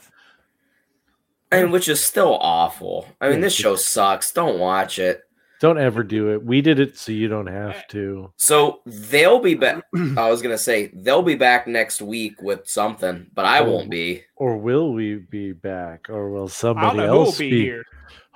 [1.53, 3.09] And which is still awful.
[3.21, 4.33] I mean, this show sucks.
[4.33, 5.23] Don't watch it.
[5.61, 6.43] Don't ever do it.
[6.45, 7.83] We did it so you don't have eh.
[7.91, 8.33] to.
[8.37, 9.85] So they'll be back.
[10.17, 13.71] I was gonna say they'll be back next week with something, but I Oh.
[13.71, 14.23] won't be.
[14.37, 16.09] Or will we be back?
[16.09, 17.85] Or will somebody know who will else be be here.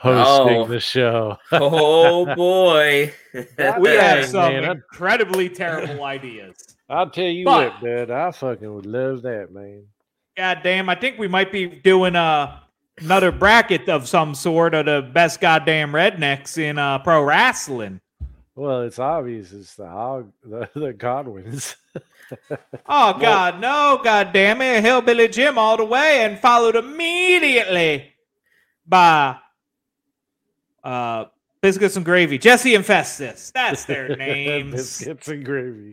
[0.05, 0.67] Hosting No.
[0.67, 1.37] the show?
[1.53, 6.57] Oh boy, We have some man, I- incredibly terrible ideas.
[6.89, 8.11] I'll tell you But- what, man.
[8.11, 9.85] I fucking would love that, man.
[10.37, 12.59] God damn, I think we might be doing uh,
[13.01, 18.01] another bracket of some sort of the best goddamn rednecks in uh, pro wrestling.
[18.57, 21.77] Well, it's obvious it's the hog, the, the Godwins.
[22.89, 28.13] Oh God, no, God damn it, Hillbilly Jim all the way, and followed immediately
[28.87, 29.37] by
[30.85, 31.25] uh,
[31.63, 33.51] Biscuits and Gravy, Jesse and Festus.
[33.55, 34.73] That's their names.
[34.73, 35.93] Biscuits and gravy.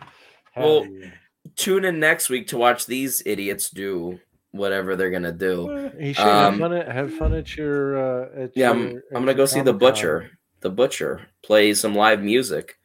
[0.55, 1.09] Well, Hell yeah.
[1.55, 4.19] tune in next week to watch these idiots do
[4.51, 5.91] whatever they're gonna do.
[5.97, 7.97] You should have Um, fun at have fun at your.
[7.97, 9.79] Uh, at Yeah, your, I'm, at I'm gonna go see the Comic-Con.
[9.79, 10.31] butcher.
[10.59, 12.77] The butcher play some live music,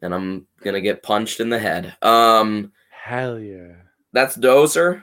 [0.00, 1.94] and I'm gonna get punched in the head.
[2.02, 3.74] Um, Hell yeah!
[4.14, 5.02] that's Dozer.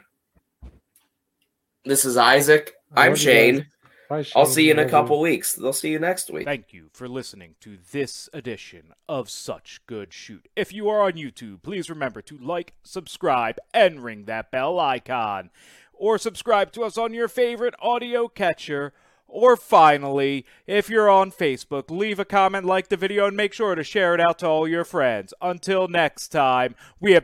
[1.86, 2.74] This is Isaac.
[2.94, 3.22] I'm Love guys.
[3.22, 3.68] Shane.
[4.10, 5.54] Bye, I'll see you in a couple weeks.
[5.54, 6.46] They'll see you next week.
[6.46, 10.48] Thank you for listening to this edition of Such Good Shoot.
[10.56, 15.52] If you are on YouTube, please remember to like, subscribe, and ring that bell icon.
[15.94, 18.94] Or subscribe to us on your favorite audio catcher.
[19.28, 23.76] Or finally, if you're on Facebook, leave a comment, like the video, and make sure
[23.76, 25.36] to share it out to all your friends.
[25.40, 27.18] Until next time, we have